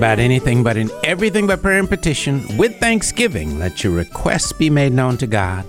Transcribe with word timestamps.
About 0.00 0.18
anything, 0.18 0.62
but 0.62 0.78
in 0.78 0.90
everything 1.04 1.46
by 1.46 1.56
prayer 1.56 1.78
and 1.78 1.86
petition, 1.86 2.56
with 2.56 2.80
thanksgiving, 2.80 3.58
let 3.58 3.84
your 3.84 3.92
requests 3.92 4.50
be 4.50 4.70
made 4.70 4.94
known 4.94 5.18
to 5.18 5.26
God. 5.26 5.66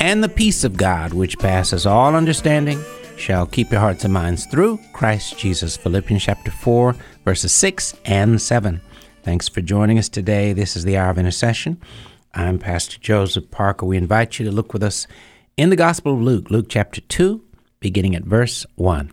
And 0.00 0.24
the 0.24 0.28
peace 0.30 0.64
of 0.64 0.78
God, 0.78 1.12
which 1.12 1.38
passes 1.38 1.84
all 1.84 2.14
understanding, 2.14 2.82
shall 3.18 3.44
keep 3.44 3.70
your 3.70 3.80
hearts 3.80 4.04
and 4.04 4.14
minds 4.14 4.46
through 4.46 4.78
Christ 4.94 5.36
Jesus. 5.36 5.76
Philippians 5.76 6.24
chapter 6.24 6.50
4, 6.50 6.96
verses 7.26 7.52
6 7.52 7.94
and 8.06 8.40
7. 8.40 8.80
Thanks 9.22 9.48
for 9.48 9.60
joining 9.60 9.98
us 9.98 10.08
today. 10.08 10.54
This 10.54 10.74
is 10.74 10.84
the 10.84 10.96
Hour 10.96 11.10
of 11.10 11.18
Intercession. 11.18 11.78
I'm 12.32 12.58
Pastor 12.58 12.98
Joseph 12.98 13.50
Parker. 13.50 13.84
We 13.84 13.98
invite 13.98 14.38
you 14.38 14.46
to 14.46 14.50
look 14.50 14.72
with 14.72 14.82
us 14.82 15.06
in 15.58 15.68
the 15.68 15.76
Gospel 15.76 16.14
of 16.14 16.22
Luke, 16.22 16.50
Luke 16.50 16.70
chapter 16.70 17.02
2, 17.02 17.44
beginning 17.80 18.14
at 18.14 18.22
verse 18.22 18.64
1. 18.76 19.12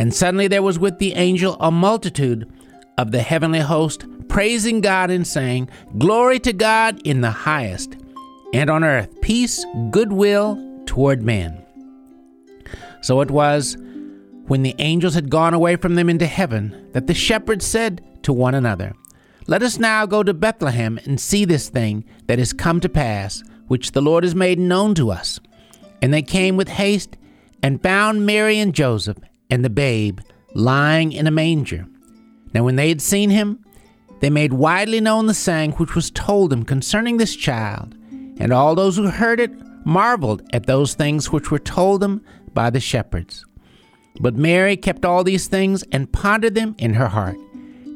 And 0.00 0.14
suddenly 0.14 0.48
there 0.48 0.62
was 0.62 0.78
with 0.78 0.98
the 0.98 1.12
angel 1.12 1.58
a 1.60 1.70
multitude 1.70 2.50
of 2.96 3.10
the 3.10 3.20
heavenly 3.20 3.58
host, 3.58 4.06
praising 4.28 4.80
God 4.80 5.10
and 5.10 5.26
saying, 5.26 5.68
Glory 5.98 6.38
to 6.38 6.54
God 6.54 7.06
in 7.06 7.20
the 7.20 7.30
highest, 7.30 7.98
and 8.54 8.70
on 8.70 8.82
earth 8.82 9.20
peace, 9.20 9.62
goodwill 9.90 10.58
toward 10.86 11.22
men. 11.22 11.62
So 13.02 13.20
it 13.20 13.30
was, 13.30 13.76
when 14.46 14.62
the 14.62 14.74
angels 14.78 15.12
had 15.12 15.28
gone 15.28 15.52
away 15.52 15.76
from 15.76 15.96
them 15.96 16.08
into 16.08 16.26
heaven, 16.26 16.88
that 16.92 17.06
the 17.06 17.12
shepherds 17.12 17.66
said 17.66 18.02
to 18.22 18.32
one 18.32 18.54
another, 18.54 18.94
Let 19.48 19.62
us 19.62 19.78
now 19.78 20.06
go 20.06 20.22
to 20.22 20.32
Bethlehem 20.32 20.98
and 21.04 21.20
see 21.20 21.44
this 21.44 21.68
thing 21.68 22.06
that 22.26 22.38
is 22.38 22.54
come 22.54 22.80
to 22.80 22.88
pass, 22.88 23.42
which 23.66 23.92
the 23.92 24.00
Lord 24.00 24.24
has 24.24 24.34
made 24.34 24.58
known 24.58 24.94
to 24.94 25.10
us. 25.10 25.40
And 26.00 26.10
they 26.10 26.22
came 26.22 26.56
with 26.56 26.68
haste 26.68 27.18
and 27.62 27.82
found 27.82 28.24
Mary 28.24 28.58
and 28.58 28.74
Joseph 28.74 29.18
and 29.50 29.64
the 29.64 29.70
babe 29.70 30.20
lying 30.54 31.12
in 31.12 31.26
a 31.26 31.30
manger. 31.30 31.86
Now, 32.52 32.64
when 32.64 32.76
they 32.76 32.88
had 32.88 33.00
seen 33.00 33.30
him, 33.30 33.64
they 34.20 34.30
made 34.30 34.52
widely 34.52 35.00
known 35.00 35.26
the 35.26 35.34
saying 35.34 35.72
which 35.72 35.94
was 35.94 36.10
told 36.10 36.50
them 36.50 36.64
concerning 36.64 37.16
this 37.16 37.36
child, 37.36 37.96
and 38.38 38.52
all 38.52 38.74
those 38.74 38.96
who 38.96 39.08
heard 39.08 39.40
it 39.40 39.52
marveled 39.86 40.42
at 40.52 40.66
those 40.66 40.94
things 40.94 41.32
which 41.32 41.50
were 41.50 41.58
told 41.58 42.00
them 42.00 42.22
by 42.52 42.70
the 42.70 42.80
shepherds. 42.80 43.44
But 44.20 44.34
Mary 44.34 44.76
kept 44.76 45.04
all 45.04 45.24
these 45.24 45.46
things 45.46 45.82
and 45.92 46.12
pondered 46.12 46.54
them 46.54 46.74
in 46.78 46.94
her 46.94 47.08
heart. 47.08 47.38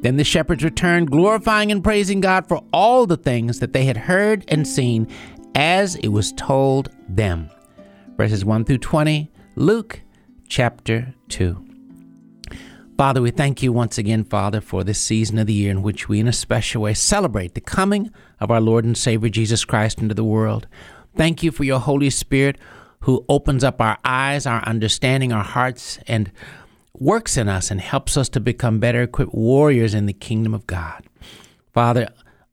Then 0.00 0.16
the 0.16 0.24
shepherds 0.24 0.64
returned, 0.64 1.10
glorifying 1.10 1.72
and 1.72 1.82
praising 1.82 2.20
God 2.20 2.46
for 2.46 2.62
all 2.72 3.06
the 3.06 3.16
things 3.16 3.60
that 3.60 3.72
they 3.72 3.84
had 3.84 3.96
heard 3.96 4.44
and 4.48 4.66
seen 4.66 5.08
as 5.54 5.96
it 5.96 6.08
was 6.08 6.32
told 6.32 6.90
them. 7.08 7.50
Verses 8.16 8.44
1 8.44 8.64
through 8.64 8.78
20, 8.78 9.30
Luke 9.56 10.00
chapter 10.54 11.12
2. 11.30 11.66
Father, 12.96 13.20
we 13.20 13.32
thank 13.32 13.60
you 13.60 13.72
once 13.72 13.98
again, 13.98 14.22
Father, 14.22 14.60
for 14.60 14.84
this 14.84 15.00
season 15.00 15.36
of 15.40 15.48
the 15.48 15.52
year 15.52 15.68
in 15.68 15.82
which 15.82 16.08
we, 16.08 16.20
in 16.20 16.28
a 16.28 16.32
special 16.32 16.82
way, 16.82 16.94
celebrate 16.94 17.54
the 17.54 17.60
coming 17.60 18.12
of 18.38 18.52
our 18.52 18.60
Lord 18.60 18.84
and 18.84 18.96
Savior 18.96 19.28
Jesus 19.28 19.64
Christ 19.64 19.98
into 19.98 20.14
the 20.14 20.22
world. 20.22 20.68
Thank 21.16 21.42
you 21.42 21.50
for 21.50 21.64
your 21.64 21.80
Holy 21.80 22.08
Spirit 22.08 22.56
who 23.00 23.24
opens 23.28 23.64
up 23.64 23.80
our 23.80 23.98
eyes, 24.04 24.46
our 24.46 24.62
understanding, 24.62 25.32
our 25.32 25.42
hearts, 25.42 25.98
and 26.06 26.30
works 26.96 27.36
in 27.36 27.48
us 27.48 27.72
and 27.72 27.80
helps 27.80 28.16
us 28.16 28.28
to 28.28 28.38
become 28.38 28.78
better 28.78 29.02
equipped 29.02 29.34
warriors 29.34 29.92
in 29.92 30.06
the 30.06 30.12
kingdom 30.12 30.54
of 30.54 30.68
God. 30.68 31.02
Father, 31.72 32.10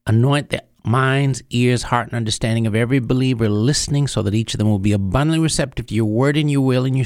anoint 0.07 0.49
the 0.49 0.63
minds, 0.83 1.43
ears, 1.49 1.83
heart, 1.83 2.07
and 2.07 2.15
understanding 2.15 2.65
of 2.65 2.75
every 2.75 2.99
believer 2.99 3.47
listening 3.47 4.07
so 4.07 4.21
that 4.21 4.33
each 4.33 4.53
of 4.53 4.57
them 4.57 4.69
will 4.69 4.79
be 4.79 4.91
abundantly 4.91 5.39
receptive 5.39 5.85
to 5.87 5.93
your 5.93 6.05
word 6.05 6.35
and 6.37 6.49
your 6.49 6.61
will 6.61 6.85
and 6.85 6.97
your, 6.97 7.05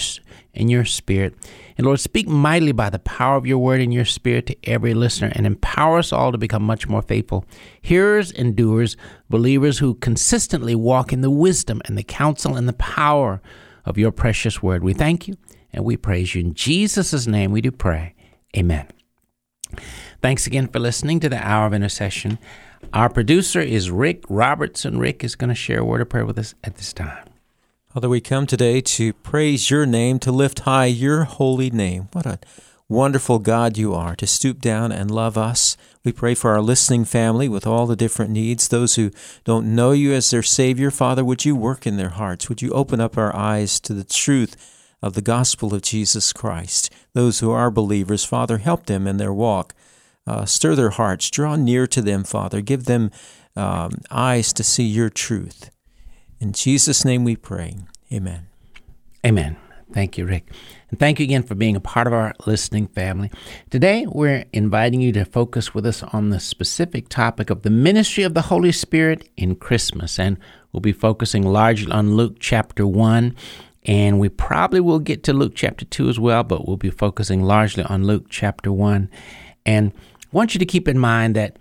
and 0.53 0.72
your 0.72 0.86
spirit. 0.86 1.34
And 1.78 1.85
Lord, 1.85 2.00
speak 2.00 2.28
mightily 2.28 2.72
by 2.72 2.90
the 2.90 3.00
power 3.00 3.35
of 3.35 3.46
your 3.46 3.58
word 3.58 3.81
and 3.81 3.94
your 3.94 4.06
spirit 4.06 4.46
to 4.47 4.58
every 4.64 4.94
listener 4.94 5.31
and 5.35 5.46
empower 5.46 6.00
us 6.00 6.14
all 6.14 6.31
to 6.31 6.38
become 6.38 6.64
much 6.64 6.88
more 6.88 7.02
faithful 7.02 7.46
hearers 7.81 8.31
and 8.31 8.56
doers, 8.56 8.96
believers 9.30 9.80
who 9.80 9.96
consistently 9.96 10.75
walk 10.75 11.12
in 11.12 11.22
the 11.22 11.30
wisdom 11.30 11.81
and 11.85 11.97
the 11.97 12.03
counsel 12.03 12.56
and 12.56 12.68
the 12.68 12.74
power 12.74 13.41
of 13.84 13.97
your 13.97 14.12
precious 14.12 14.64
word. 14.64 14.84
We 14.84 14.94
thank 14.94 15.28
you 15.28 15.35
and 15.74 15.84
we 15.84 15.97
praise 15.97 16.34
you. 16.34 16.41
In 16.41 16.53
Jesus' 16.53 17.28
name 17.28 17.52
we 17.52 17.62
do 17.62 17.72
pray. 17.72 18.16
Amen. 18.56 18.88
Thanks 20.22 20.47
again 20.47 20.68
for 20.68 20.80
listening 20.80 21.19
to 21.19 21.30
the 21.30 21.46
Hour 21.46 21.68
of 21.68 21.74
Intercession. 21.74 22.40
Our 22.93 23.09
producer 23.09 23.59
is 23.59 23.91
Rick 23.91 24.23
Robertson. 24.29 24.97
Rick 24.97 25.23
is 25.23 25.35
going 25.35 25.49
to 25.49 25.55
share 25.55 25.79
a 25.79 25.85
word 25.85 26.02
of 26.02 26.09
prayer 26.09 26.26
with 26.26 26.40
us 26.40 26.55
at 26.64 26.76
this 26.76 26.93
time. 26.93 27.28
Father, 27.93 28.09
we 28.09 28.22
come 28.22 28.46
today 28.46 28.82
to 28.82 29.14
praise 29.14 29.70
your 29.70 29.85
name, 29.85 30.20
to 30.20 30.32
lift 30.32 30.59
high 30.61 30.85
your 30.85 31.23
holy 31.23 31.70
name. 31.70 32.09
What 32.11 32.26
a 32.26 32.40
wonderful 32.87 33.40
God 33.40 33.78
you 33.78 33.93
are, 33.93 34.16
to 34.16 34.28
stoop 34.28 34.59
down 34.61 34.91
and 34.91 35.09
love 35.09 35.37
us. 35.37 35.76
We 36.03 36.11
pray 36.11 36.35
for 36.35 36.52
our 36.52 36.61
listening 36.61 37.05
family 37.05 37.49
with 37.49 37.66
all 37.66 37.87
the 37.87 37.96
different 37.96 38.32
needs. 38.32 38.67
Those 38.67 38.96
who 38.96 39.11
don't 39.43 39.76
know 39.76 39.91
you 39.91 40.14
as 40.14 40.29
their 40.29 40.43
Savior, 40.43 40.91
Father, 40.91 41.26
would 41.26 41.46
you 41.46 41.55
work 41.55 41.87
in 41.87 41.97
their 41.97 42.09
hearts? 42.09 42.47
Would 42.47 42.61
you 42.61 42.72
open 42.72 42.99
up 42.99 43.17
our 43.17 43.35
eyes 43.35 43.79
to 43.82 43.93
the 43.93 44.03
truth 44.03 44.55
of 45.02 45.14
the 45.14 45.22
gospel 45.22 45.73
of 45.73 45.82
Jesus 45.82 46.32
Christ? 46.32 46.93
Those 47.14 47.40
who 47.40 47.52
are 47.52 47.72
believers, 47.72 48.23
Father, 48.23 48.59
help 48.59 48.85
them 48.85 49.08
in 49.08 49.17
their 49.17 49.34
walk. 49.34 49.73
Uh, 50.27 50.45
stir 50.45 50.75
their 50.75 50.89
hearts. 50.91 51.29
Draw 51.29 51.57
near 51.57 51.85
to 51.87 52.01
them, 52.01 52.23
Father. 52.23 52.61
Give 52.61 52.85
them 52.85 53.11
um, 53.55 53.99
eyes 54.09 54.53
to 54.53 54.63
see 54.63 54.83
your 54.83 55.09
truth. 55.09 55.69
In 56.39 56.51
Jesus' 56.51 57.05
name 57.05 57.23
we 57.23 57.35
pray. 57.35 57.75
Amen. 58.11 58.47
Amen. 59.25 59.57
Thank 59.93 60.17
you, 60.17 60.25
Rick. 60.25 60.49
And 60.89 60.99
thank 60.99 61.19
you 61.19 61.23
again 61.23 61.43
for 61.43 61.55
being 61.55 61.75
a 61.75 61.81
part 61.81 62.07
of 62.07 62.13
our 62.13 62.33
listening 62.45 62.87
family. 62.87 63.31
Today, 63.69 64.05
we're 64.07 64.45
inviting 64.51 64.99
you 64.99 65.11
to 65.13 65.25
focus 65.25 65.73
with 65.73 65.85
us 65.85 66.03
on 66.03 66.31
the 66.31 66.39
specific 66.39 67.07
topic 67.07 67.49
of 67.49 67.61
the 67.61 67.69
ministry 67.69 68.23
of 68.23 68.33
the 68.33 68.43
Holy 68.43 68.72
Spirit 68.72 69.29
in 69.37 69.55
Christmas. 69.55 70.19
And 70.19 70.37
we'll 70.72 70.81
be 70.81 70.91
focusing 70.91 71.43
largely 71.43 71.91
on 71.91 72.16
Luke 72.16 72.37
chapter 72.39 72.85
1. 72.85 73.35
And 73.85 74.19
we 74.19 74.29
probably 74.29 74.79
will 74.79 74.99
get 74.99 75.23
to 75.23 75.33
Luke 75.33 75.53
chapter 75.55 75.85
2 75.85 76.09
as 76.09 76.19
well, 76.19 76.43
but 76.43 76.67
we'll 76.67 76.77
be 76.77 76.89
focusing 76.89 77.43
largely 77.43 77.83
on 77.83 78.03
Luke 78.03 78.25
chapter 78.29 78.72
1. 78.72 79.09
And 79.66 79.93
want 80.35 80.53
you 80.53 80.59
to 80.59 80.66
keep 80.66 80.87
in 80.87 80.99
mind 80.99 81.35
that 81.35 81.58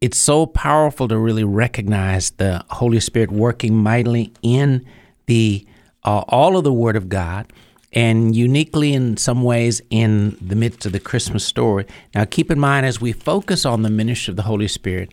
it's 0.00 0.18
so 0.18 0.44
powerful 0.46 1.06
to 1.06 1.16
really 1.16 1.44
recognize 1.44 2.30
the 2.32 2.64
Holy 2.70 2.98
Spirit 2.98 3.30
working 3.30 3.76
mightily 3.76 4.32
in 4.42 4.84
the 5.26 5.64
uh, 6.02 6.24
all 6.28 6.56
of 6.56 6.64
the 6.64 6.72
Word 6.72 6.96
of 6.96 7.08
God, 7.08 7.52
and 7.92 8.34
uniquely 8.34 8.94
in 8.94 9.16
some 9.16 9.42
ways 9.42 9.80
in 9.90 10.36
the 10.40 10.56
midst 10.56 10.86
of 10.86 10.92
the 10.92 10.98
Christmas 10.98 11.44
story. 11.44 11.86
Now, 12.14 12.24
keep 12.24 12.50
in 12.50 12.58
mind 12.58 12.84
as 12.86 13.00
we 13.00 13.12
focus 13.12 13.64
on 13.64 13.82
the 13.82 13.90
ministry 13.90 14.32
of 14.32 14.36
the 14.36 14.42
Holy 14.42 14.68
Spirit, 14.68 15.12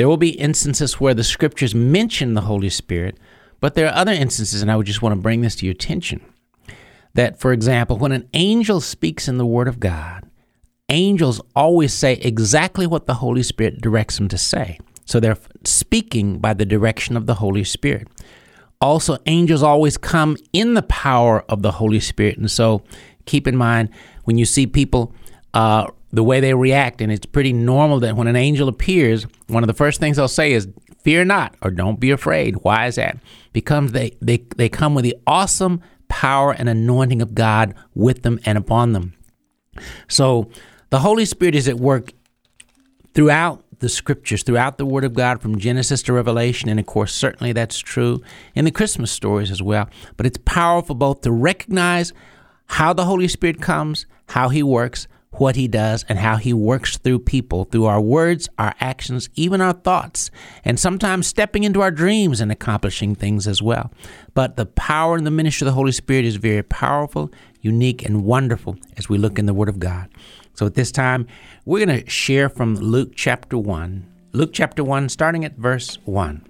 There 0.00 0.08
will 0.08 0.16
be 0.16 0.30
instances 0.30 0.98
where 0.98 1.12
the 1.12 1.22
scriptures 1.22 1.74
mention 1.74 2.32
the 2.32 2.42
Holy 2.42 2.70
Spirit, 2.70 3.18
but 3.60 3.74
there 3.74 3.86
are 3.86 3.94
other 3.94 4.12
instances, 4.12 4.62
and 4.62 4.70
I 4.70 4.76
would 4.76 4.86
just 4.86 5.02
want 5.02 5.14
to 5.14 5.20
bring 5.20 5.42
this 5.42 5.56
to 5.56 5.66
your 5.66 5.74
attention. 5.74 6.22
That, 7.12 7.38
for 7.38 7.52
example, 7.52 7.98
when 7.98 8.12
an 8.12 8.26
angel 8.32 8.80
speaks 8.80 9.28
in 9.28 9.36
the 9.36 9.44
Word 9.44 9.68
of 9.68 9.78
God, 9.78 10.29
angels 10.90 11.40
always 11.56 11.94
say 11.94 12.14
exactly 12.14 12.86
what 12.86 13.06
the 13.06 13.14
Holy 13.14 13.42
Spirit 13.42 13.80
directs 13.80 14.16
them 14.16 14.28
to 14.28 14.38
say. 14.38 14.78
So 15.06 15.18
they're 15.18 15.38
speaking 15.64 16.38
by 16.38 16.54
the 16.54 16.66
direction 16.66 17.16
of 17.16 17.26
the 17.26 17.34
Holy 17.34 17.64
Spirit. 17.64 18.08
Also, 18.80 19.18
angels 19.26 19.62
always 19.62 19.96
come 19.96 20.36
in 20.52 20.74
the 20.74 20.82
power 20.82 21.44
of 21.48 21.62
the 21.62 21.72
Holy 21.72 22.00
Spirit. 22.00 22.38
And 22.38 22.50
so 22.50 22.82
keep 23.26 23.46
in 23.46 23.56
mind 23.56 23.90
when 24.24 24.38
you 24.38 24.44
see 24.44 24.66
people, 24.66 25.14
uh, 25.54 25.86
the 26.12 26.22
way 26.22 26.40
they 26.40 26.54
react, 26.54 27.00
and 27.00 27.12
it's 27.12 27.26
pretty 27.26 27.52
normal 27.52 28.00
that 28.00 28.16
when 28.16 28.26
an 28.26 28.36
angel 28.36 28.68
appears, 28.68 29.26
one 29.46 29.62
of 29.62 29.68
the 29.68 29.74
first 29.74 30.00
things 30.00 30.16
they'll 30.16 30.28
say 30.28 30.52
is, 30.52 30.68
Fear 31.02 31.24
not, 31.24 31.54
or 31.62 31.70
don't 31.70 31.98
be 31.98 32.10
afraid. 32.10 32.56
Why 32.56 32.86
is 32.86 32.96
that? 32.96 33.16
Because 33.54 33.92
they, 33.92 34.16
they, 34.20 34.44
they 34.56 34.68
come 34.68 34.94
with 34.94 35.04
the 35.04 35.16
awesome 35.26 35.80
power 36.08 36.52
and 36.52 36.68
anointing 36.68 37.22
of 37.22 37.34
God 37.34 37.74
with 37.94 38.22
them 38.22 38.38
and 38.44 38.58
upon 38.58 38.92
them. 38.92 39.14
So 40.08 40.50
the 40.90 41.00
Holy 41.00 41.24
Spirit 41.24 41.54
is 41.54 41.68
at 41.68 41.78
work 41.78 42.12
throughout 43.14 43.64
the 43.78 43.88
scriptures, 43.88 44.42
throughout 44.42 44.76
the 44.76 44.86
Word 44.86 45.04
of 45.04 45.14
God, 45.14 45.40
from 45.40 45.58
Genesis 45.58 46.02
to 46.02 46.12
Revelation. 46.12 46.68
And 46.68 46.78
of 46.78 46.86
course, 46.86 47.14
certainly 47.14 47.52
that's 47.52 47.78
true 47.78 48.22
in 48.54 48.64
the 48.64 48.70
Christmas 48.70 49.10
stories 49.10 49.50
as 49.50 49.62
well. 49.62 49.88
But 50.16 50.26
it's 50.26 50.38
powerful 50.44 50.94
both 50.94 51.22
to 51.22 51.32
recognize 51.32 52.12
how 52.66 52.92
the 52.92 53.06
Holy 53.06 53.28
Spirit 53.28 53.60
comes, 53.60 54.06
how 54.28 54.48
He 54.48 54.62
works, 54.62 55.08
what 55.32 55.56
He 55.56 55.68
does, 55.68 56.04
and 56.08 56.18
how 56.18 56.36
He 56.36 56.52
works 56.52 56.98
through 56.98 57.20
people, 57.20 57.64
through 57.64 57.86
our 57.86 58.00
words, 58.00 58.48
our 58.58 58.74
actions, 58.80 59.28
even 59.34 59.60
our 59.60 59.72
thoughts, 59.72 60.30
and 60.64 60.78
sometimes 60.78 61.26
stepping 61.26 61.64
into 61.64 61.80
our 61.80 61.90
dreams 61.90 62.40
and 62.40 62.52
accomplishing 62.52 63.14
things 63.14 63.46
as 63.48 63.62
well. 63.62 63.92
But 64.34 64.56
the 64.56 64.66
power 64.66 65.16
and 65.16 65.26
the 65.26 65.30
ministry 65.30 65.64
of 65.66 65.72
the 65.72 65.76
Holy 65.76 65.92
Spirit 65.92 66.24
is 66.24 66.36
very 66.36 66.62
powerful, 66.62 67.30
unique, 67.60 68.04
and 68.04 68.24
wonderful 68.24 68.76
as 68.96 69.08
we 69.08 69.18
look 69.18 69.38
in 69.38 69.46
the 69.46 69.54
Word 69.54 69.68
of 69.68 69.78
God. 69.78 70.08
So 70.60 70.66
at 70.66 70.74
this 70.74 70.92
time, 70.92 71.26
we're 71.64 71.86
going 71.86 72.04
to 72.04 72.10
share 72.10 72.50
from 72.50 72.74
Luke 72.74 73.12
chapter 73.14 73.56
1. 73.56 74.06
Luke 74.32 74.50
chapter 74.52 74.84
1, 74.84 75.08
starting 75.08 75.42
at 75.46 75.56
verse 75.56 75.96
1. 76.04 76.46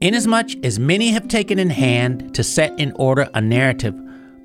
Inasmuch 0.00 0.64
as 0.64 0.78
many 0.78 1.08
have 1.08 1.26
taken 1.26 1.58
in 1.58 1.70
hand 1.70 2.32
to 2.36 2.44
set 2.44 2.78
in 2.78 2.92
order 2.92 3.28
a 3.34 3.40
narrative 3.40 3.96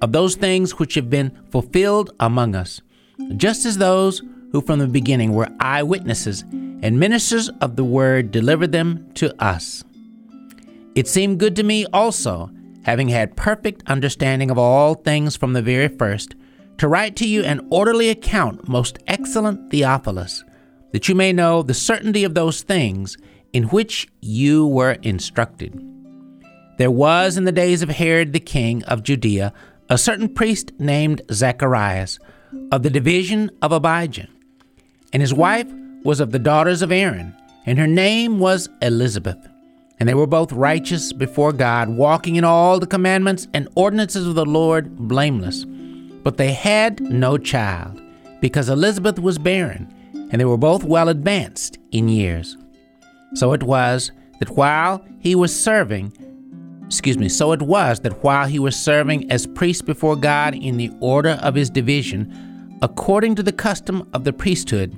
of 0.01 0.13
those 0.13 0.33
things 0.33 0.79
which 0.79 0.95
have 0.95 1.11
been 1.11 1.29
fulfilled 1.51 2.09
among 2.19 2.55
us, 2.55 2.81
just 3.37 3.67
as 3.67 3.77
those 3.77 4.23
who 4.51 4.61
from 4.61 4.79
the 4.79 4.87
beginning 4.87 5.33
were 5.33 5.47
eyewitnesses 5.59 6.41
and 6.41 6.99
ministers 6.99 7.49
of 7.61 7.75
the 7.75 7.85
word 7.85 8.31
delivered 8.31 8.71
them 8.71 9.11
to 9.13 9.31
us. 9.39 9.83
It 10.95 11.07
seemed 11.07 11.39
good 11.39 11.55
to 11.57 11.61
me 11.61 11.85
also, 11.93 12.49
having 12.83 13.09
had 13.09 13.37
perfect 13.37 13.83
understanding 13.85 14.49
of 14.49 14.57
all 14.57 14.95
things 14.95 15.35
from 15.35 15.53
the 15.53 15.61
very 15.61 15.87
first, 15.87 16.33
to 16.77 16.87
write 16.87 17.15
to 17.17 17.27
you 17.27 17.43
an 17.43 17.65
orderly 17.69 18.09
account, 18.09 18.67
most 18.67 18.99
excellent 19.07 19.71
Theophilus, 19.71 20.43
that 20.91 21.07
you 21.07 21.15
may 21.15 21.33
know 21.33 21.61
the 21.61 21.73
certainty 21.73 22.23
of 22.23 22.33
those 22.33 22.61
things 22.61 23.17
in 23.53 23.63
which 23.65 24.07
you 24.21 24.67
were 24.67 24.93
instructed. 25.01 25.81
There 26.77 26.91
was 26.91 27.37
in 27.37 27.45
the 27.45 27.51
days 27.51 27.81
of 27.81 27.89
Herod 27.89 28.33
the 28.33 28.39
king 28.39 28.83
of 28.83 29.03
Judea 29.03 29.53
a 29.89 29.97
certain 29.97 30.27
priest 30.27 30.73
named 30.79 31.21
Zacharias 31.31 32.19
of 32.71 32.83
the 32.83 32.89
division 32.89 33.51
of 33.61 33.71
Abijah, 33.71 34.27
and 35.13 35.21
his 35.21 35.33
wife 35.33 35.67
was 36.03 36.19
of 36.19 36.31
the 36.31 36.39
daughters 36.39 36.81
of 36.81 36.91
Aaron, 36.91 37.35
and 37.65 37.79
her 37.79 37.87
name 37.87 38.39
was 38.39 38.69
Elizabeth. 38.81 39.37
And 39.97 40.09
they 40.09 40.13
were 40.13 40.27
both 40.27 40.51
righteous 40.51 41.13
before 41.13 41.53
God, 41.53 41.89
walking 41.89 42.35
in 42.35 42.43
all 42.43 42.79
the 42.79 42.87
commandments 42.87 43.47
and 43.53 43.69
ordinances 43.75 44.27
of 44.27 44.35
the 44.35 44.45
Lord 44.45 44.97
blameless. 44.97 45.65
But 46.25 46.37
they 46.37 46.53
had 46.53 46.99
no 47.01 47.37
child, 47.37 48.01
because 48.41 48.67
Elizabeth 48.67 49.19
was 49.19 49.37
barren, 49.37 49.87
and 50.31 50.41
they 50.41 50.45
were 50.45 50.57
both 50.57 50.83
well 50.83 51.07
advanced 51.07 51.77
in 51.91 52.09
years. 52.09 52.57
So 53.35 53.53
it 53.53 53.61
was 53.61 54.11
that 54.39 54.49
while 54.49 55.05
he 55.19 55.35
was 55.35 55.57
serving, 55.57 56.11
excuse 56.87 57.19
me, 57.19 57.29
so 57.29 57.51
it 57.51 57.61
was 57.61 57.99
that 57.99 58.23
while 58.23 58.47
he 58.47 58.57
was 58.57 58.75
serving 58.75 59.31
as 59.31 59.45
priest 59.45 59.85
before 59.85 60.15
God 60.15 60.55
in 60.55 60.77
the 60.77 60.91
order 60.99 61.37
of 61.43 61.53
his 61.53 61.69
division, 61.69 62.75
according 62.81 63.35
to 63.35 63.43
the 63.43 63.53
custom 63.53 64.09
of 64.13 64.23
the 64.23 64.33
priesthood, 64.33 64.97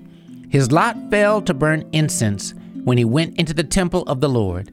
his 0.50 0.72
lot 0.72 0.96
fell 1.12 1.42
to 1.42 1.54
burn 1.54 1.90
incense 1.92 2.54
when 2.86 2.98
he 2.98 3.04
went 3.04 3.38
into 3.38 3.54
the 3.54 3.66
temple 3.66 4.04
of 4.04 4.22
the 4.22 4.30
Lord. 4.30 4.72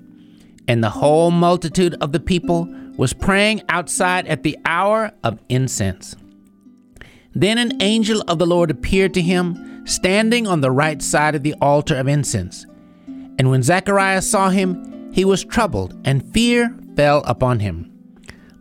And 0.69 0.85
the 0.85 0.91
whole 0.91 1.33
multitude 1.33 1.97
of 2.01 2.13
the 2.13 2.21
people 2.21 2.69
was 2.97 3.13
praying 3.13 3.63
outside 3.69 4.29
at 4.29 4.45
the 4.45 4.57
hour 4.65 5.11
of 5.25 5.41
incense. 5.49 6.15
Then 7.35 7.59
an 7.59 7.83
angel 7.83 8.23
of 8.29 8.39
the 8.39 8.47
Lord 8.47 8.71
appeared 8.71 9.15
to 9.15 9.23
him, 9.23 9.87
standing 9.87 10.47
on 10.47 10.61
the 10.61 10.71
right 10.71 11.03
side 11.03 11.35
of 11.35 11.43
the 11.43 11.55
altar 11.61 11.97
of 11.97 12.09
incense. 12.09 12.67
And 13.39 13.51
when 13.51 13.63
Zacharias 13.63 14.31
saw 14.31 14.51
him, 14.51 15.13
he 15.13 15.25
was 15.25 15.45
troubled, 15.45 16.01
and 16.05 16.33
fear 16.33 16.77
fell 16.97 17.23
upon 17.25 17.61
him. 17.61 17.91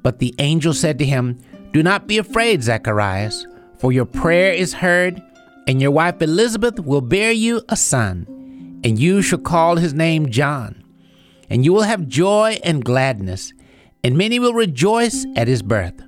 But 0.01 0.19
the 0.19 0.33
angel 0.39 0.73
said 0.73 0.97
to 0.99 1.05
him, 1.05 1.39
Do 1.71 1.83
not 1.83 2.07
be 2.07 2.17
afraid, 2.17 2.63
Zacharias, 2.63 3.47
for 3.77 3.91
your 3.91 4.05
prayer 4.05 4.53
is 4.53 4.73
heard, 4.73 5.21
and 5.67 5.81
your 5.81 5.91
wife 5.91 6.21
Elizabeth 6.21 6.79
will 6.79 7.01
bear 7.01 7.31
you 7.31 7.61
a 7.69 7.75
son, 7.75 8.25
and 8.83 8.99
you 8.99 9.21
shall 9.21 9.39
call 9.39 9.77
his 9.77 9.94
name 9.94 10.30
John. 10.30 10.83
And 11.49 11.63
you 11.63 11.73
will 11.73 11.83
have 11.83 12.07
joy 12.07 12.59
and 12.63 12.83
gladness, 12.83 13.53
and 14.03 14.18
many 14.18 14.39
will 14.39 14.53
rejoice 14.53 15.25
at 15.35 15.47
his 15.47 15.61
birth, 15.61 16.01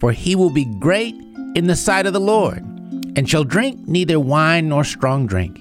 for 0.00 0.12
he 0.12 0.34
will 0.34 0.50
be 0.50 0.66
great 0.80 1.14
in 1.54 1.66
the 1.66 1.76
sight 1.76 2.06
of 2.06 2.12
the 2.12 2.20
Lord, 2.20 2.62
and 3.16 3.28
shall 3.28 3.44
drink 3.44 3.86
neither 3.86 4.20
wine 4.20 4.68
nor 4.68 4.84
strong 4.84 5.26
drink. 5.26 5.58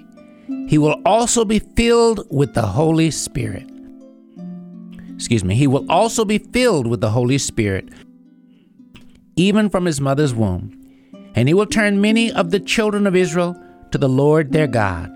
He 0.68 0.78
will 0.78 1.02
also 1.06 1.46
be 1.46 1.60
filled 1.60 2.28
with 2.30 2.54
the 2.54 2.68
Holy 2.68 3.12
Spirit. 3.12 3.70
Excuse 5.16 5.44
me, 5.44 5.56
he 5.56 5.68
will 5.68 5.90
also 5.92 6.24
be 6.24 6.38
filled 6.38 6.88
with 6.88 7.02
the 7.02 7.10
Holy 7.10 7.38
Spirit, 7.38 7.90
even 9.36 9.70
from 9.70 9.86
his 9.86 10.00
mother's 10.00 10.34
womb. 10.34 10.76
And 11.36 11.48
he 11.48 11.54
will 11.54 11.66
turn 11.66 12.02
many 12.02 12.32
of 12.32 12.52
the 12.52 12.60
children 12.60 13.08
of 13.08 13.16
Israel 13.16 13.62
to 13.92 13.98
the 13.98 14.10
Lord 14.10 14.52
their 14.52 14.68
God. 14.68 15.12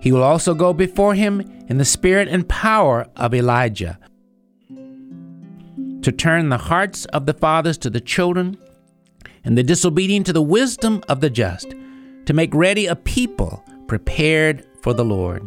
He 0.00 0.10
will 0.12 0.22
also 0.22 0.54
go 0.54 0.72
before 0.72 1.14
him 1.14 1.40
in 1.68 1.78
the 1.78 1.84
spirit 1.84 2.28
and 2.28 2.48
power 2.48 3.06
of 3.16 3.34
Elijah 3.34 3.98
to 6.02 6.10
turn 6.10 6.48
the 6.48 6.58
hearts 6.58 7.04
of 7.06 7.26
the 7.26 7.34
fathers 7.34 7.78
to 7.78 7.88
the 7.90 8.00
children 8.00 8.58
and 9.44 9.56
the 9.56 9.62
disobedient 9.62 10.26
to 10.26 10.32
the 10.32 10.42
wisdom 10.42 11.02
of 11.08 11.20
the 11.20 11.30
just, 11.30 11.74
to 12.26 12.32
make 12.32 12.54
ready 12.54 12.86
a 12.86 12.96
people 12.96 13.64
prepared 13.86 14.66
for 14.80 14.94
the 14.94 15.04
Lord. 15.04 15.42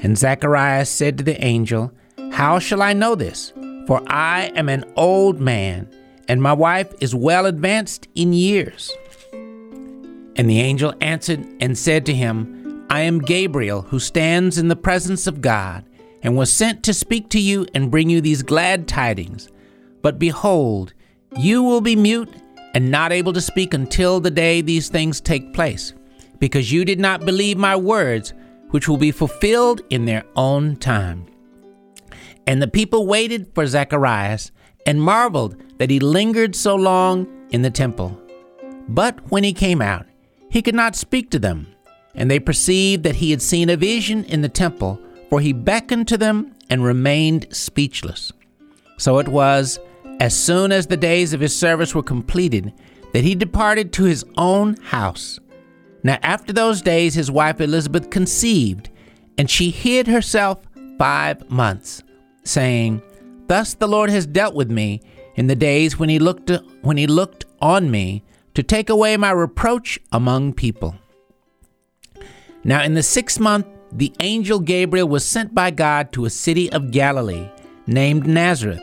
And 0.00 0.18
Zacharias 0.18 0.90
said 0.90 1.18
to 1.18 1.24
the 1.24 1.42
angel, 1.44 1.92
How 2.32 2.58
shall 2.58 2.82
I 2.82 2.92
know 2.92 3.14
this? 3.14 3.52
For 3.86 4.02
I 4.06 4.52
am 4.56 4.68
an 4.68 4.84
old 4.96 5.40
man, 5.40 5.88
and 6.28 6.42
my 6.42 6.52
wife 6.52 6.92
is 7.00 7.14
well 7.14 7.46
advanced 7.46 8.08
in 8.14 8.32
years. 8.32 8.92
And 9.32 10.50
the 10.50 10.60
angel 10.60 10.92
answered 11.00 11.46
and 11.60 11.78
said 11.78 12.04
to 12.06 12.14
him, 12.14 12.84
I 12.90 13.00
am 13.00 13.20
Gabriel, 13.20 13.82
who 13.82 13.98
stands 13.98 14.58
in 14.58 14.68
the 14.68 14.76
presence 14.76 15.26
of 15.26 15.40
God, 15.40 15.84
and 16.22 16.36
was 16.36 16.52
sent 16.52 16.82
to 16.84 16.94
speak 16.94 17.28
to 17.30 17.40
you 17.40 17.66
and 17.74 17.90
bring 17.90 18.10
you 18.10 18.20
these 18.20 18.42
glad 18.42 18.86
tidings. 18.86 19.48
But 20.02 20.18
behold, 20.18 20.92
you 21.36 21.62
will 21.62 21.80
be 21.80 21.96
mute 21.96 22.32
and 22.76 22.90
not 22.90 23.10
able 23.10 23.32
to 23.32 23.40
speak 23.40 23.72
until 23.72 24.20
the 24.20 24.30
day 24.30 24.60
these 24.60 24.90
things 24.90 25.18
take 25.18 25.54
place, 25.54 25.94
because 26.38 26.70
you 26.70 26.84
did 26.84 27.00
not 27.00 27.24
believe 27.24 27.56
my 27.56 27.74
words, 27.74 28.34
which 28.68 28.86
will 28.86 28.98
be 28.98 29.10
fulfilled 29.10 29.80
in 29.88 30.04
their 30.04 30.22
own 30.36 30.76
time. 30.76 31.24
And 32.46 32.60
the 32.60 32.68
people 32.68 33.06
waited 33.06 33.50
for 33.54 33.66
Zacharias 33.66 34.52
and 34.84 35.00
marveled 35.00 35.56
that 35.78 35.88
he 35.88 36.00
lingered 36.00 36.54
so 36.54 36.74
long 36.76 37.26
in 37.48 37.62
the 37.62 37.70
temple. 37.70 38.20
But 38.88 39.32
when 39.32 39.42
he 39.42 39.54
came 39.54 39.80
out, 39.80 40.04
he 40.50 40.60
could 40.60 40.74
not 40.74 40.94
speak 40.94 41.30
to 41.30 41.38
them, 41.38 41.68
and 42.14 42.30
they 42.30 42.38
perceived 42.38 43.04
that 43.04 43.16
he 43.16 43.30
had 43.30 43.40
seen 43.40 43.70
a 43.70 43.78
vision 43.78 44.22
in 44.24 44.42
the 44.42 44.50
temple, 44.50 45.00
for 45.30 45.40
he 45.40 45.54
beckoned 45.54 46.08
to 46.08 46.18
them 46.18 46.54
and 46.68 46.84
remained 46.84 47.46
speechless. 47.56 48.34
So 48.98 49.18
it 49.18 49.28
was 49.28 49.78
as 50.20 50.36
soon 50.36 50.72
as 50.72 50.86
the 50.86 50.96
days 50.96 51.32
of 51.32 51.40
his 51.40 51.54
service 51.54 51.94
were 51.94 52.02
completed, 52.02 52.72
that 53.12 53.24
he 53.24 53.34
departed 53.34 53.92
to 53.92 54.04
his 54.04 54.24
own 54.36 54.76
house. 54.76 55.38
Now, 56.02 56.18
after 56.22 56.52
those 56.52 56.82
days, 56.82 57.14
his 57.14 57.30
wife 57.30 57.60
Elizabeth 57.60 58.10
conceived, 58.10 58.90
and 59.38 59.50
she 59.50 59.70
hid 59.70 60.06
herself 60.06 60.58
five 60.98 61.48
months, 61.50 62.02
saying, 62.44 63.02
Thus 63.48 63.74
the 63.74 63.88
Lord 63.88 64.10
has 64.10 64.26
dealt 64.26 64.54
with 64.54 64.70
me 64.70 65.00
in 65.34 65.46
the 65.46 65.56
days 65.56 65.98
when 65.98 66.08
he 66.08 66.18
looked, 66.18 66.50
when 66.82 66.96
he 66.96 67.06
looked 67.06 67.44
on 67.60 67.90
me 67.90 68.22
to 68.54 68.62
take 68.62 68.88
away 68.88 69.16
my 69.16 69.30
reproach 69.30 69.98
among 70.12 70.54
people. 70.54 70.96
Now, 72.64 72.82
in 72.82 72.94
the 72.94 73.02
sixth 73.02 73.38
month, 73.38 73.66
the 73.92 74.12
angel 74.20 74.60
Gabriel 74.60 75.08
was 75.08 75.24
sent 75.24 75.54
by 75.54 75.70
God 75.70 76.12
to 76.12 76.24
a 76.24 76.30
city 76.30 76.70
of 76.72 76.90
Galilee 76.90 77.48
named 77.86 78.26
Nazareth 78.26 78.82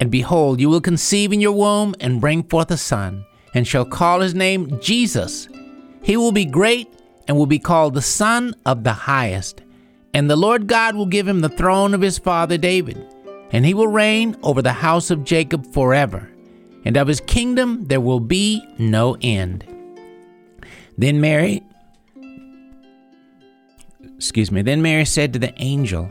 And 0.00 0.10
behold, 0.10 0.60
you 0.60 0.70
will 0.70 0.80
conceive 0.80 1.32
in 1.32 1.40
your 1.40 1.52
womb 1.52 1.94
and 2.00 2.20
bring 2.20 2.42
forth 2.42 2.70
a 2.70 2.76
son, 2.78 3.24
and 3.54 3.68
shall 3.68 3.84
call 3.84 4.20
his 4.20 4.34
name 4.34 4.80
Jesus. 4.80 5.48
He 6.02 6.16
will 6.16 6.32
be 6.32 6.46
great 6.46 6.88
and 7.28 7.36
will 7.36 7.46
be 7.46 7.58
called 7.58 7.94
the 7.94 8.02
Son 8.02 8.54
of 8.64 8.82
the 8.82 8.94
Highest. 8.94 9.62
And 10.14 10.28
the 10.28 10.36
Lord 10.36 10.66
God 10.66 10.96
will 10.96 11.06
give 11.06 11.28
him 11.28 11.40
the 11.40 11.50
throne 11.50 11.92
of 11.92 12.00
his 12.00 12.18
father 12.18 12.56
David, 12.56 13.06
and 13.52 13.66
he 13.66 13.74
will 13.74 13.88
reign 13.88 14.36
over 14.42 14.62
the 14.62 14.72
house 14.72 15.10
of 15.10 15.22
Jacob 15.22 15.72
forever, 15.72 16.28
and 16.84 16.96
of 16.96 17.06
his 17.06 17.20
kingdom 17.20 17.84
there 17.84 18.00
will 18.00 18.20
be 18.20 18.66
no 18.78 19.16
end. 19.20 19.64
Then 20.96 21.20
Mary, 21.20 21.62
excuse 24.16 24.50
me, 24.50 24.62
then 24.62 24.82
Mary 24.82 25.04
said 25.04 25.32
to 25.34 25.38
the 25.38 25.52
angel, 25.62 26.10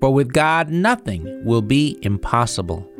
For 0.00 0.12
with 0.12 0.32
God 0.32 0.70
nothing 0.70 1.44
will 1.44 1.62
be 1.62 1.98
impossible. 2.02 2.90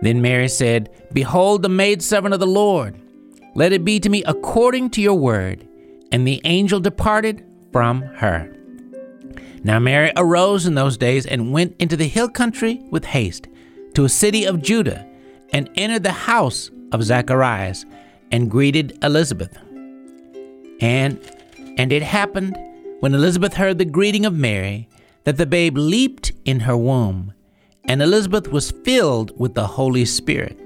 Then 0.00 0.22
Mary 0.22 0.48
said, 0.48 0.90
Behold, 1.12 1.62
the 1.62 1.68
maidservant 1.68 2.34
of 2.34 2.40
the 2.40 2.46
Lord. 2.46 3.00
Let 3.54 3.72
it 3.72 3.84
be 3.84 3.98
to 4.00 4.08
me 4.08 4.22
according 4.24 4.90
to 4.90 5.00
your 5.00 5.14
word. 5.14 5.66
And 6.12 6.26
the 6.26 6.40
angel 6.44 6.80
departed 6.80 7.44
from 7.72 8.02
her. 8.02 8.54
Now 9.64 9.78
Mary 9.78 10.12
arose 10.16 10.66
in 10.66 10.74
those 10.74 10.96
days 10.96 11.26
and 11.26 11.52
went 11.52 11.74
into 11.78 11.96
the 11.96 12.06
hill 12.06 12.28
country 12.28 12.80
with 12.90 13.04
haste 13.04 13.48
to 13.94 14.04
a 14.04 14.08
city 14.08 14.44
of 14.44 14.62
Judah 14.62 15.06
and 15.52 15.68
entered 15.74 16.04
the 16.04 16.12
house 16.12 16.70
of 16.92 17.02
Zacharias 17.02 17.84
and 18.30 18.50
greeted 18.50 18.98
Elizabeth. 19.02 19.56
And 20.80 21.18
and 21.76 21.92
it 21.92 22.02
happened 22.02 22.56
when 23.00 23.14
Elizabeth 23.14 23.54
heard 23.54 23.78
the 23.78 23.84
greeting 23.84 24.24
of 24.24 24.34
Mary 24.34 24.88
that 25.28 25.36
the 25.36 25.44
babe 25.44 25.76
leaped 25.76 26.32
in 26.46 26.60
her 26.60 26.74
womb, 26.74 27.34
and 27.84 28.00
Elizabeth 28.00 28.50
was 28.50 28.70
filled 28.70 29.30
with 29.38 29.52
the 29.52 29.66
Holy 29.66 30.06
Spirit. 30.06 30.58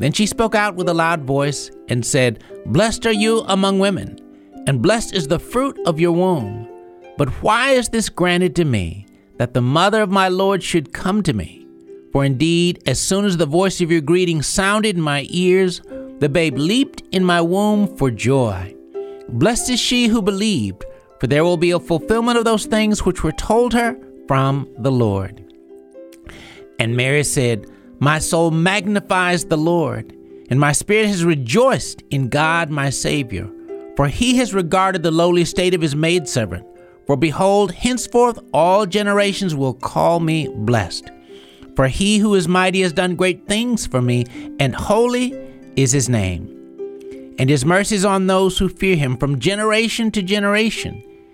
Then 0.00 0.10
she 0.10 0.26
spoke 0.26 0.56
out 0.56 0.74
with 0.74 0.88
a 0.88 0.92
loud 0.92 1.22
voice 1.22 1.70
and 1.86 2.04
said, 2.04 2.42
Blessed 2.66 3.06
are 3.06 3.12
you 3.12 3.44
among 3.46 3.78
women, 3.78 4.18
and 4.66 4.82
blessed 4.82 5.14
is 5.14 5.28
the 5.28 5.38
fruit 5.38 5.78
of 5.86 6.00
your 6.00 6.10
womb. 6.10 6.68
But 7.16 7.28
why 7.40 7.70
is 7.70 7.88
this 7.88 8.08
granted 8.08 8.56
to 8.56 8.64
me, 8.64 9.06
that 9.36 9.54
the 9.54 9.62
mother 9.62 10.02
of 10.02 10.10
my 10.10 10.26
Lord 10.26 10.60
should 10.60 10.92
come 10.92 11.22
to 11.22 11.32
me? 11.32 11.64
For 12.10 12.24
indeed, 12.24 12.82
as 12.86 12.98
soon 12.98 13.24
as 13.24 13.36
the 13.36 13.46
voice 13.46 13.80
of 13.80 13.92
your 13.92 14.00
greeting 14.00 14.42
sounded 14.42 14.96
in 14.96 15.02
my 15.02 15.24
ears, 15.30 15.82
the 16.18 16.28
babe 16.28 16.58
leaped 16.58 17.04
in 17.12 17.24
my 17.24 17.40
womb 17.40 17.96
for 17.96 18.10
joy. 18.10 18.74
Blessed 19.28 19.70
is 19.70 19.78
she 19.78 20.08
who 20.08 20.20
believed, 20.20 20.84
for 21.24 21.28
there 21.28 21.42
will 21.42 21.56
be 21.56 21.70
a 21.70 21.80
fulfillment 21.80 22.36
of 22.36 22.44
those 22.44 22.66
things 22.66 23.06
which 23.06 23.24
were 23.24 23.32
told 23.32 23.72
her 23.72 23.96
from 24.28 24.68
the 24.76 24.92
Lord. 24.92 25.42
And 26.78 26.98
Mary 26.98 27.24
said, 27.24 27.64
My 27.98 28.18
soul 28.18 28.50
magnifies 28.50 29.46
the 29.46 29.56
Lord, 29.56 30.14
and 30.50 30.60
my 30.60 30.72
spirit 30.72 31.06
has 31.06 31.24
rejoiced 31.24 32.02
in 32.10 32.28
God 32.28 32.68
my 32.68 32.90
Savior, 32.90 33.50
for 33.96 34.06
he 34.06 34.36
has 34.36 34.52
regarded 34.52 35.02
the 35.02 35.10
lowly 35.10 35.46
state 35.46 35.72
of 35.72 35.80
his 35.80 35.96
maidservant. 35.96 36.66
For 37.06 37.16
behold, 37.16 37.72
henceforth 37.72 38.38
all 38.52 38.84
generations 38.84 39.54
will 39.54 39.72
call 39.72 40.20
me 40.20 40.48
blessed. 40.48 41.08
For 41.74 41.88
he 41.88 42.18
who 42.18 42.34
is 42.34 42.48
mighty 42.48 42.82
has 42.82 42.92
done 42.92 43.16
great 43.16 43.46
things 43.46 43.86
for 43.86 44.02
me, 44.02 44.26
and 44.60 44.76
holy 44.76 45.32
is 45.74 45.90
his 45.90 46.10
name. 46.10 46.50
And 47.38 47.48
his 47.48 47.64
mercies 47.64 48.04
on 48.04 48.26
those 48.26 48.58
who 48.58 48.68
fear 48.68 48.96
him 48.96 49.16
from 49.16 49.38
generation 49.38 50.10
to 50.10 50.20
generation. 50.20 51.02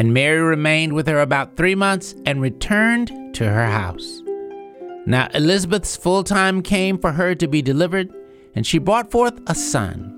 And 0.00 0.14
Mary 0.14 0.40
remained 0.40 0.94
with 0.94 1.06
her 1.08 1.20
about 1.20 1.58
three 1.58 1.74
months 1.74 2.14
and 2.24 2.40
returned 2.40 3.34
to 3.34 3.44
her 3.44 3.66
house. 3.66 4.22
Now 5.04 5.28
Elizabeth's 5.34 5.94
full 5.94 6.24
time 6.24 6.62
came 6.62 6.96
for 6.96 7.12
her 7.12 7.34
to 7.34 7.46
be 7.46 7.60
delivered, 7.60 8.10
and 8.54 8.66
she 8.66 8.78
brought 8.78 9.10
forth 9.10 9.38
a 9.46 9.54
son. 9.54 10.16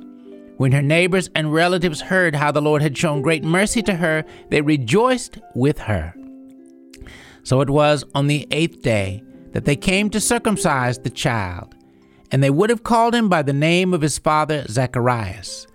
When 0.57 0.71
her 0.71 0.83
neighbors 0.83 1.31
and 1.35 1.53
relatives 1.53 2.01
heard 2.01 2.37
how 2.37 2.53
the 2.53 2.63
Lord 2.63 2.81
had 2.81 2.97
shown 2.97 3.23
great 3.23 3.43
mercy 3.43 3.83
to 3.83 3.97
her, 3.97 4.25
they 4.51 4.61
rejoiced 4.61 5.39
with 5.57 5.81
her. 5.81 6.15
So 7.43 7.61
it 7.61 7.69
was 7.69 8.05
on 8.15 8.29
the 8.29 8.47
eighth 8.53 8.83
day 8.83 9.25
that 9.51 9.65
they 9.65 9.75
came 9.75 10.11
to 10.11 10.21
circumcise 10.21 11.01
the 11.01 11.11
child, 11.11 11.75
and 12.31 12.41
they 12.41 12.51
would 12.51 12.71
have 12.71 12.85
called 12.85 13.17
him 13.17 13.29
by 13.29 13.43
the 13.43 13.53
name 13.53 13.95
of 13.95 14.03
his 14.03 14.17
father 14.17 14.65
Zacharias. 14.69 15.67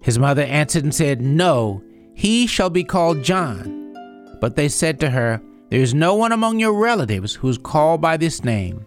His 0.00 0.18
mother 0.18 0.44
answered 0.44 0.84
and 0.84 0.94
said, 0.94 1.20
No, 1.20 1.82
he 2.14 2.46
shall 2.46 2.70
be 2.70 2.84
called 2.84 3.22
John. 3.22 3.94
But 4.40 4.56
they 4.56 4.68
said 4.68 4.98
to 5.00 5.10
her, 5.10 5.40
there 5.70 5.80
is 5.80 5.94
no 5.94 6.14
one 6.14 6.32
among 6.32 6.60
your 6.60 6.74
relatives 6.74 7.34
who 7.34 7.48
is 7.48 7.56
called 7.56 8.00
by 8.00 8.16
this 8.16 8.44
name. 8.44 8.84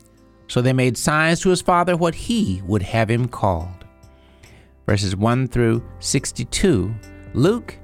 So 0.47 0.61
they 0.61 0.73
made 0.73 0.97
signs 0.97 1.39
to 1.41 1.49
his 1.49 1.61
father 1.61 1.97
what 1.97 2.13
he 2.13 2.61
would 2.65 2.83
have 2.83 3.09
him 3.09 3.27
called. 3.27 3.85
Verses 4.85 5.15
1 5.15 5.47
through 5.47 5.83
62, 5.99 6.93
Luke 7.33 7.75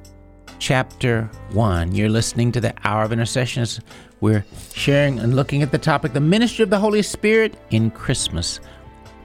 chapter 0.59 1.31
1. 1.53 1.95
You're 1.95 2.09
listening 2.09 2.51
to 2.51 2.61
the 2.61 2.75
Hour 2.83 3.03
of 3.03 3.11
Intercessions. 3.11 3.79
We're 4.19 4.45
sharing 4.75 5.17
and 5.17 5.35
looking 5.35 5.63
at 5.63 5.71
the 5.71 5.79
topic, 5.79 6.13
the 6.13 6.19
ministry 6.19 6.61
of 6.61 6.69
the 6.69 6.77
Holy 6.77 7.01
Spirit 7.01 7.57
in 7.71 7.89
Christmas, 7.89 8.59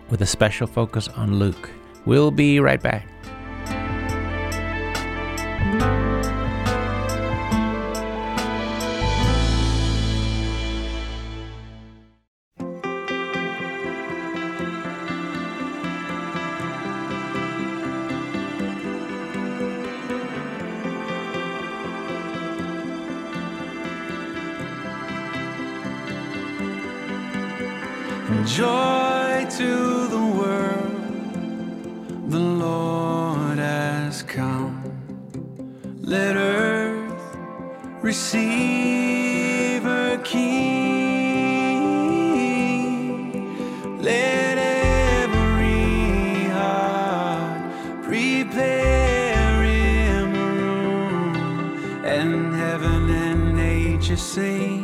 with 0.08 0.22
a 0.22 0.26
special 0.26 0.66
focus 0.66 1.08
on 1.08 1.38
Luke. 1.38 1.68
We'll 2.06 2.30
be 2.30 2.60
right 2.60 2.82
back. 2.82 3.06
Joy 28.56 29.44
to 29.58 30.05
receiver 38.16 40.08
king. 40.24 40.46
Let 44.00 44.56
every 44.56 46.48
heart 46.48 47.74
prepare 48.04 49.62
him 49.62 50.32
room, 50.32 51.36
and 52.06 52.54
heaven 52.54 53.10
and 53.10 53.54
nature 53.54 54.16
sing. 54.16 54.75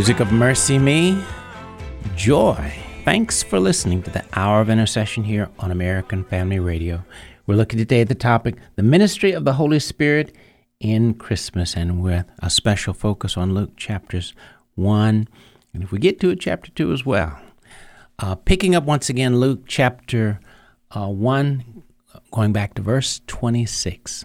Music 0.00 0.20
of 0.20 0.28
MercyMe, 0.28 1.22
Joy. 2.16 2.72
Thanks 3.04 3.42
for 3.42 3.60
listening 3.60 4.02
to 4.04 4.10
the 4.10 4.24
Hour 4.32 4.62
of 4.62 4.70
Intercession 4.70 5.24
here 5.24 5.50
on 5.58 5.70
American 5.70 6.24
Family 6.24 6.58
Radio. 6.58 7.04
We're 7.46 7.56
looking 7.56 7.78
today 7.78 8.00
at 8.00 8.08
the 8.08 8.14
topic, 8.14 8.54
the 8.76 8.82
ministry 8.82 9.32
of 9.32 9.44
the 9.44 9.52
Holy 9.52 9.78
Spirit 9.78 10.34
in 10.80 11.12
Christmas, 11.12 11.76
and 11.76 12.02
with 12.02 12.24
a 12.38 12.48
special 12.48 12.94
focus 12.94 13.36
on 13.36 13.52
Luke 13.52 13.76
chapters 13.76 14.32
1, 14.74 15.28
and 15.74 15.82
if 15.82 15.92
we 15.92 15.98
get 15.98 16.18
to 16.20 16.30
it, 16.30 16.40
chapter 16.40 16.70
2 16.70 16.94
as 16.94 17.04
well. 17.04 17.38
Uh, 18.18 18.36
picking 18.36 18.74
up 18.74 18.84
once 18.84 19.10
again 19.10 19.38
Luke 19.38 19.64
chapter 19.66 20.40
uh, 20.92 21.08
1, 21.08 21.82
going 22.30 22.54
back 22.54 22.72
to 22.72 22.80
verse 22.80 23.20
26. 23.26 24.24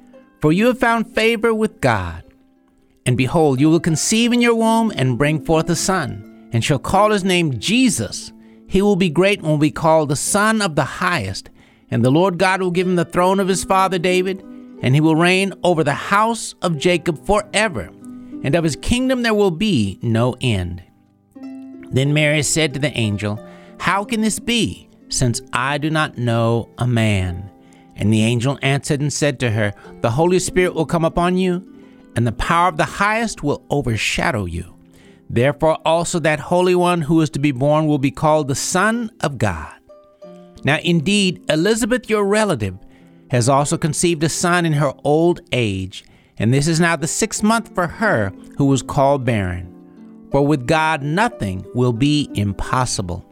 for 0.41 0.51
you 0.51 0.65
have 0.65 0.79
found 0.79 1.13
favor 1.13 1.53
with 1.53 1.79
God. 1.79 2.23
And 3.05 3.15
behold, 3.15 3.59
you 3.59 3.69
will 3.69 3.79
conceive 3.79 4.33
in 4.33 4.41
your 4.41 4.55
womb 4.55 4.91
and 4.95 5.17
bring 5.17 5.45
forth 5.45 5.69
a 5.69 5.75
son, 5.75 6.49
and 6.51 6.63
shall 6.63 6.79
call 6.79 7.11
his 7.11 7.23
name 7.23 7.59
Jesus. 7.59 8.31
He 8.67 8.81
will 8.81 8.95
be 8.95 9.09
great 9.09 9.39
and 9.39 9.47
will 9.47 9.57
be 9.57 9.71
called 9.71 10.09
the 10.09 10.15
Son 10.15 10.61
of 10.61 10.75
the 10.75 10.83
Highest. 10.83 11.49
And 11.89 12.03
the 12.03 12.11
Lord 12.11 12.37
God 12.37 12.61
will 12.61 12.71
give 12.71 12.87
him 12.87 12.95
the 12.95 13.05
throne 13.05 13.39
of 13.39 13.47
his 13.47 13.63
father 13.63 13.99
David, 13.99 14.41
and 14.81 14.95
he 14.95 15.01
will 15.01 15.15
reign 15.15 15.53
over 15.63 15.83
the 15.83 15.93
house 15.93 16.55
of 16.61 16.77
Jacob 16.77 17.25
forever, 17.25 17.89
and 18.43 18.55
of 18.55 18.63
his 18.63 18.75
kingdom 18.75 19.21
there 19.21 19.33
will 19.33 19.51
be 19.51 19.99
no 20.01 20.35
end. 20.41 20.83
Then 21.91 22.13
Mary 22.13 22.41
said 22.43 22.73
to 22.73 22.79
the 22.79 22.97
angel, 22.97 23.45
How 23.79 24.05
can 24.05 24.21
this 24.21 24.39
be, 24.39 24.89
since 25.09 25.41
I 25.51 25.77
do 25.77 25.89
not 25.89 26.17
know 26.17 26.69
a 26.77 26.87
man? 26.87 27.51
And 28.01 28.11
the 28.11 28.23
angel 28.23 28.57
answered 28.63 28.99
and 28.99 29.13
said 29.13 29.39
to 29.39 29.51
her, 29.51 29.73
The 30.01 30.09
Holy 30.09 30.39
Spirit 30.39 30.73
will 30.73 30.87
come 30.87 31.05
upon 31.05 31.37
you, 31.37 31.63
and 32.15 32.25
the 32.25 32.31
power 32.31 32.67
of 32.67 32.77
the 32.77 32.83
highest 32.83 33.43
will 33.43 33.63
overshadow 33.69 34.45
you. 34.45 34.75
Therefore 35.29 35.77
also 35.85 36.17
that 36.19 36.39
Holy 36.39 36.73
One 36.73 37.01
who 37.01 37.21
is 37.21 37.29
to 37.29 37.39
be 37.39 37.51
born 37.51 37.85
will 37.85 37.99
be 37.99 38.09
called 38.09 38.47
the 38.47 38.55
Son 38.55 39.11
of 39.21 39.37
God. 39.37 39.71
Now 40.63 40.79
indeed, 40.79 41.45
Elizabeth, 41.47 42.09
your 42.09 42.25
relative, 42.25 42.75
has 43.29 43.47
also 43.47 43.77
conceived 43.77 44.23
a 44.23 44.29
son 44.29 44.65
in 44.65 44.73
her 44.73 44.93
old 45.03 45.41
age, 45.51 46.03
and 46.37 46.51
this 46.51 46.67
is 46.67 46.79
now 46.79 46.95
the 46.95 47.07
sixth 47.07 47.43
month 47.43 47.73
for 47.75 47.85
her 47.85 48.33
who 48.57 48.65
was 48.65 48.81
called 48.81 49.25
barren. 49.25 49.67
For 50.31 50.45
with 50.45 50.65
God 50.65 51.03
nothing 51.03 51.65
will 51.75 51.93
be 51.93 52.29
impossible. 52.33 53.23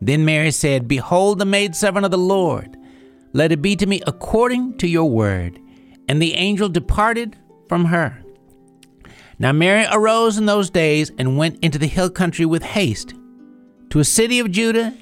Then 0.00 0.24
Mary 0.24 0.50
said, 0.50 0.88
Behold 0.88 1.38
the 1.38 1.44
maidservant 1.44 2.04
of 2.04 2.10
the 2.10 2.18
Lord. 2.18 2.76
Let 3.36 3.52
it 3.52 3.60
be 3.60 3.76
to 3.76 3.84
me 3.84 4.00
according 4.06 4.78
to 4.78 4.88
your 4.88 5.10
word. 5.10 5.60
And 6.08 6.22
the 6.22 6.32
angel 6.32 6.70
departed 6.70 7.36
from 7.68 7.84
her. 7.84 8.18
Now 9.38 9.52
Mary 9.52 9.84
arose 9.92 10.38
in 10.38 10.46
those 10.46 10.70
days 10.70 11.12
and 11.18 11.36
went 11.36 11.62
into 11.62 11.78
the 11.78 11.86
hill 11.86 12.08
country 12.08 12.46
with 12.46 12.62
haste 12.62 13.12
to 13.90 13.98
a 13.98 14.04
city 14.04 14.38
of 14.38 14.50
Judah 14.50 14.96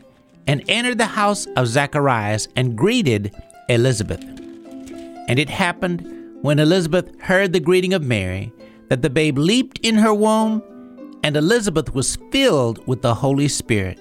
and 0.49 0.65
entered 0.67 0.99
the 0.99 1.07
house 1.07 1.47
of 1.55 1.69
Zacharias 1.69 2.49
and 2.57 2.77
greeted 2.77 3.33
Elizabeth. 3.69 4.25
And 5.29 5.39
it 5.39 5.49
happened 5.49 6.05
when 6.43 6.59
Elizabeth 6.59 7.17
heard 7.21 7.53
the 7.53 7.61
greeting 7.61 7.95
of 7.95 8.03
Mary 8.03 8.53
that 8.89 9.03
the 9.03 9.11
babe 9.11 9.39
leaped 9.39 9.79
in 9.85 9.95
her 9.95 10.13
womb, 10.13 10.61
and 11.23 11.37
Elizabeth 11.37 11.95
was 11.95 12.19
filled 12.33 12.85
with 12.89 13.01
the 13.01 13.15
Holy 13.15 13.47
Spirit. 13.47 14.01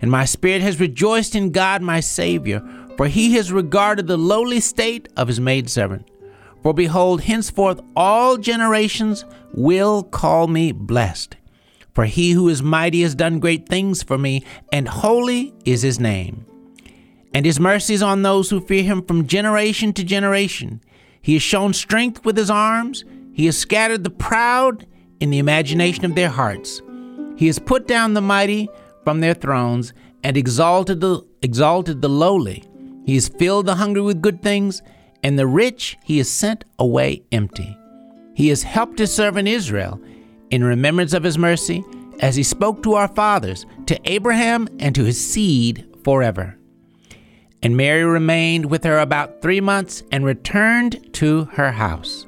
and 0.00 0.10
my 0.10 0.24
spirit 0.24 0.62
has 0.62 0.80
rejoiced 0.80 1.34
in 1.34 1.50
God 1.50 1.82
my 1.82 2.00
Savior, 2.00 2.62
for 2.96 3.06
he 3.08 3.34
has 3.34 3.52
regarded 3.52 4.06
the 4.06 4.16
lowly 4.16 4.60
state 4.60 5.08
of 5.16 5.28
his 5.28 5.40
maidservant. 5.40 6.08
For 6.62 6.74
behold, 6.74 7.22
henceforth 7.22 7.80
all 7.96 8.36
generations 8.36 9.24
will 9.54 10.02
call 10.02 10.48
me 10.48 10.72
blessed. 10.72 11.36
For 11.94 12.04
he 12.04 12.32
who 12.32 12.48
is 12.48 12.62
mighty 12.62 13.02
has 13.02 13.14
done 13.14 13.40
great 13.40 13.68
things 13.68 14.02
for 14.02 14.18
me, 14.18 14.44
and 14.72 14.88
holy 14.88 15.54
is 15.64 15.82
his 15.82 15.98
name. 15.98 16.44
And 17.34 17.44
his 17.44 17.60
mercies 17.60 18.02
on 18.02 18.22
those 18.22 18.50
who 18.50 18.60
fear 18.60 18.82
him 18.82 19.02
from 19.02 19.26
generation 19.26 19.92
to 19.94 20.04
generation. 20.04 20.80
He 21.20 21.34
has 21.34 21.42
shown 21.42 21.72
strength 21.72 22.24
with 22.24 22.36
his 22.36 22.50
arms, 22.50 23.04
he 23.32 23.46
has 23.46 23.56
scattered 23.56 24.02
the 24.02 24.10
proud 24.10 24.86
in 25.20 25.30
the 25.30 25.38
imagination 25.38 26.04
of 26.04 26.14
their 26.14 26.28
hearts. 26.28 26.82
He 27.36 27.46
has 27.46 27.58
put 27.60 27.86
down 27.86 28.14
the 28.14 28.20
mighty 28.20 28.68
from 29.08 29.20
their 29.20 29.32
thrones 29.32 29.94
and 30.22 30.36
exalted 30.36 31.00
the 31.00 31.24
exalted 31.40 32.02
the 32.02 32.08
lowly. 32.10 32.62
He 33.06 33.14
has 33.14 33.26
filled 33.26 33.64
the 33.64 33.76
hungry 33.76 34.02
with 34.02 34.20
good 34.20 34.42
things, 34.42 34.82
and 35.22 35.38
the 35.38 35.46
rich 35.46 35.96
he 36.04 36.18
has 36.18 36.28
sent 36.28 36.66
away 36.78 37.22
empty. 37.32 37.74
He 38.34 38.48
has 38.48 38.62
helped 38.62 38.98
his 38.98 39.10
servant 39.10 39.48
Israel 39.48 39.98
in 40.50 40.62
remembrance 40.62 41.14
of 41.14 41.22
his 41.22 41.38
mercy, 41.38 41.82
as 42.20 42.36
he 42.36 42.42
spoke 42.42 42.82
to 42.82 42.96
our 42.96 43.08
fathers, 43.08 43.64
to 43.86 43.98
Abraham 44.04 44.68
and 44.78 44.94
to 44.94 45.04
his 45.04 45.18
seed 45.18 45.88
forever. 46.04 46.58
And 47.62 47.78
Mary 47.78 48.04
remained 48.04 48.66
with 48.66 48.84
her 48.84 48.98
about 48.98 49.40
three 49.40 49.62
months 49.62 50.02
and 50.12 50.22
returned 50.22 51.14
to 51.14 51.46
her 51.54 51.72
house. 51.72 52.26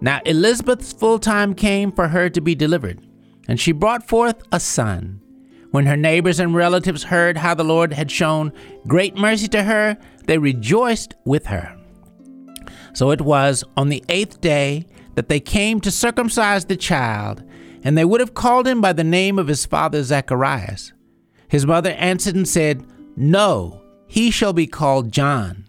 Now 0.00 0.20
Elizabeth's 0.24 0.92
full 0.92 1.18
time 1.18 1.52
came 1.52 1.90
for 1.90 2.06
her 2.06 2.30
to 2.30 2.40
be 2.40 2.54
delivered, 2.54 3.04
and 3.48 3.58
she 3.58 3.72
brought 3.72 4.06
forth 4.06 4.40
a 4.52 4.60
son. 4.60 5.20
When 5.76 5.84
her 5.84 5.96
neighbors 5.98 6.40
and 6.40 6.54
relatives 6.54 7.02
heard 7.02 7.36
how 7.36 7.52
the 7.52 7.62
Lord 7.62 7.92
had 7.92 8.10
shown 8.10 8.50
great 8.86 9.14
mercy 9.14 9.46
to 9.48 9.62
her, 9.62 9.98
they 10.24 10.38
rejoiced 10.38 11.12
with 11.26 11.44
her. 11.48 11.78
So 12.94 13.10
it 13.10 13.20
was 13.20 13.62
on 13.76 13.90
the 13.90 14.02
eighth 14.08 14.40
day 14.40 14.86
that 15.16 15.28
they 15.28 15.38
came 15.38 15.82
to 15.82 15.90
circumcise 15.90 16.64
the 16.64 16.78
child, 16.78 17.44
and 17.84 17.94
they 17.94 18.06
would 18.06 18.20
have 18.20 18.32
called 18.32 18.66
him 18.66 18.80
by 18.80 18.94
the 18.94 19.04
name 19.04 19.38
of 19.38 19.48
his 19.48 19.66
father 19.66 20.02
Zacharias. 20.02 20.94
His 21.46 21.66
mother 21.66 21.90
answered 21.90 22.36
and 22.36 22.48
said, 22.48 22.82
No, 23.14 23.82
he 24.06 24.30
shall 24.30 24.54
be 24.54 24.66
called 24.66 25.12
John. 25.12 25.68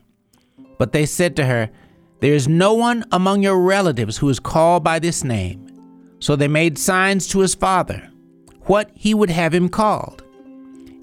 But 0.78 0.93
they 0.93 1.06
said 1.06 1.36
to 1.36 1.46
her, 1.48 1.70
There 2.22 2.34
is 2.34 2.48
no 2.48 2.74
one 2.74 3.04
among 3.12 3.43
your 3.43 3.60
relatives 3.60 4.15
who 4.15 4.30
is 4.30 4.39
called 4.39 4.86
by 4.86 5.00
this 5.00 5.26
name. 5.26 5.67
So 6.20 6.38
they 6.38 6.48
made 6.48 6.78
signs 6.78 7.28
to 7.28 7.39
his 7.39 7.56
father, 7.56 8.10
what 8.67 8.91
he 8.93 9.13
would 9.13 9.30
have 9.30 9.53
him 9.53 9.69
called. 9.69 10.23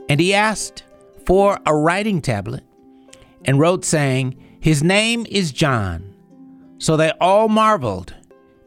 And 0.08 0.20
he 0.20 0.34
asked 0.34 0.84
for 1.26 1.58
a 1.66 1.74
writing 1.74 2.20
tablet, 2.20 2.62
and 3.44 3.58
wrote, 3.58 3.84
saying, 3.84 4.36
His 4.60 4.82
name 4.82 5.26
is 5.28 5.52
John. 5.52 6.14
So 6.78 6.96
they 6.96 7.12
all 7.20 7.48
marveled. 7.48 8.14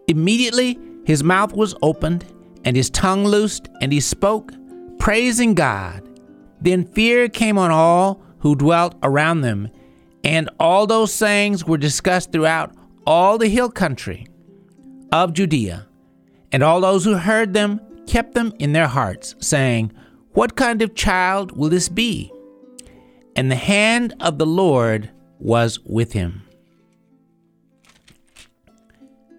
Immediately 0.08 0.80
his 1.06 1.24
mouth 1.24 1.54
was 1.54 1.76
opened, 1.82 2.26
and 2.66 2.76
his 2.76 2.90
tongue 2.90 3.26
loosed, 3.26 3.70
and 3.82 3.94
he 3.94 4.00
spoke, 4.00 4.52
praising 5.00 5.54
God. 5.54 6.08
Then 6.60 6.86
fear 6.86 7.30
came 7.30 7.58
on 7.58 7.72
all 7.72 8.22
who 8.40 8.56
dwelt 8.56 8.96
around 9.04 9.42
them, 9.42 9.70
and 10.24 10.50
all 10.60 10.88
those 10.88 11.14
sayings 11.14 11.66
were 11.66 11.78
discussed 11.78 12.32
throughout 12.32 12.74
all 13.06 13.38
the 13.38 13.48
hill 13.48 13.70
country 13.70 14.28
of 15.12 15.34
Judea. 15.34 15.88
And 16.52 16.64
all 16.64 16.82
those 16.82 17.04
who 17.04 17.16
heard 17.16 17.54
them 17.54 17.80
kept 18.08 18.34
them 18.34 18.54
in 18.60 18.74
their 18.74 18.88
hearts, 18.88 19.36
saying, 19.40 19.92
What 20.32 20.56
kind 20.56 20.82
of 20.82 20.96
child 20.96 21.56
will 21.56 21.70
this 21.70 21.90
be? 21.90 22.32
And 23.36 23.52
the 23.52 23.56
hand 23.56 24.16
of 24.20 24.38
the 24.38 24.46
Lord 24.46 25.12
was 25.40 25.80
with 25.82 26.14
him. 26.14 26.44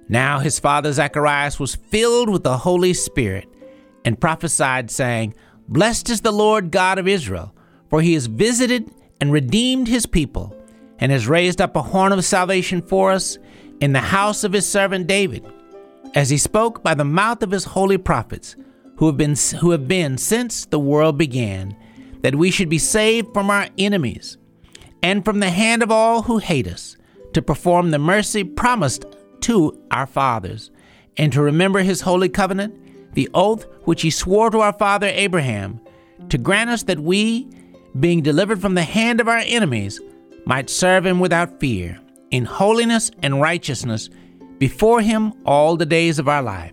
Now 0.08 0.38
his 0.38 0.58
father 0.58 0.92
Zacharias 0.92 1.58
was 1.58 1.74
filled 1.74 2.30
with 2.30 2.44
the 2.44 2.58
Holy 2.58 2.94
Spirit 2.94 3.48
and 4.04 4.20
prophesied, 4.20 4.90
saying, 4.90 5.34
Blessed 5.68 6.08
is 6.08 6.22
the 6.22 6.32
Lord 6.32 6.70
God 6.70 6.98
of 6.98 7.06
Israel, 7.06 7.54
for 7.90 8.00
he 8.00 8.14
has 8.14 8.26
visited 8.26 8.90
and 9.20 9.32
redeemed 9.32 9.88
his 9.88 10.06
people, 10.06 10.56
and 10.98 11.12
has 11.12 11.28
raised 11.28 11.60
up 11.60 11.76
a 11.76 11.82
horn 11.82 12.12
of 12.12 12.24
salvation 12.24 12.80
for 12.80 13.12
us 13.12 13.36
in 13.80 13.92
the 13.92 14.00
house 14.00 14.44
of 14.44 14.52
his 14.52 14.66
servant 14.66 15.06
David, 15.06 15.44
as 16.14 16.30
he 16.30 16.38
spoke 16.38 16.82
by 16.82 16.94
the 16.94 17.04
mouth 17.04 17.42
of 17.42 17.50
his 17.50 17.64
holy 17.64 17.98
prophets, 17.98 18.56
who 18.96 19.06
have 19.06 19.16
been 19.16 19.36
who 19.60 19.70
have 19.70 19.86
been 19.86 20.18
since 20.18 20.66
the 20.66 20.78
world 20.78 21.16
began, 21.16 21.76
that 22.22 22.34
we 22.34 22.50
should 22.50 22.68
be 22.68 22.78
saved 22.78 23.32
from 23.32 23.50
our 23.50 23.68
enemies 23.78 24.36
and 25.02 25.24
from 25.24 25.38
the 25.40 25.50
hand 25.50 25.82
of 25.82 25.90
all 25.90 26.22
who 26.22 26.38
hate 26.38 26.66
us, 26.66 26.96
to 27.32 27.42
perform 27.42 27.90
the 27.90 27.98
mercy 27.98 28.42
promised 28.42 29.04
to 29.40 29.80
our 29.90 30.06
fathers, 30.06 30.70
and 31.16 31.32
to 31.32 31.42
remember 31.42 31.80
his 31.80 32.00
holy 32.00 32.28
covenant, 32.28 32.74
the 33.14 33.28
oath 33.34 33.66
which 33.84 34.02
he 34.02 34.10
swore 34.10 34.50
to 34.50 34.60
our 34.60 34.72
father 34.72 35.06
Abraham, 35.06 35.80
to 36.28 36.38
grant 36.38 36.70
us 36.70 36.82
that 36.84 36.98
we, 36.98 37.48
being 38.00 38.22
delivered 38.22 38.60
from 38.60 38.74
the 38.74 38.82
hand 38.82 39.20
of 39.20 39.28
our 39.28 39.42
enemies, 39.44 40.00
might 40.44 40.70
serve 40.70 41.06
him 41.06 41.20
without 41.20 41.60
fear, 41.60 42.00
in 42.30 42.44
holiness 42.44 43.10
and 43.22 43.40
righteousness, 43.40 44.10
before 44.58 45.00
him 45.00 45.32
all 45.44 45.76
the 45.76 45.86
days 45.86 46.18
of 46.18 46.28
our 46.28 46.42
life. 46.42 46.72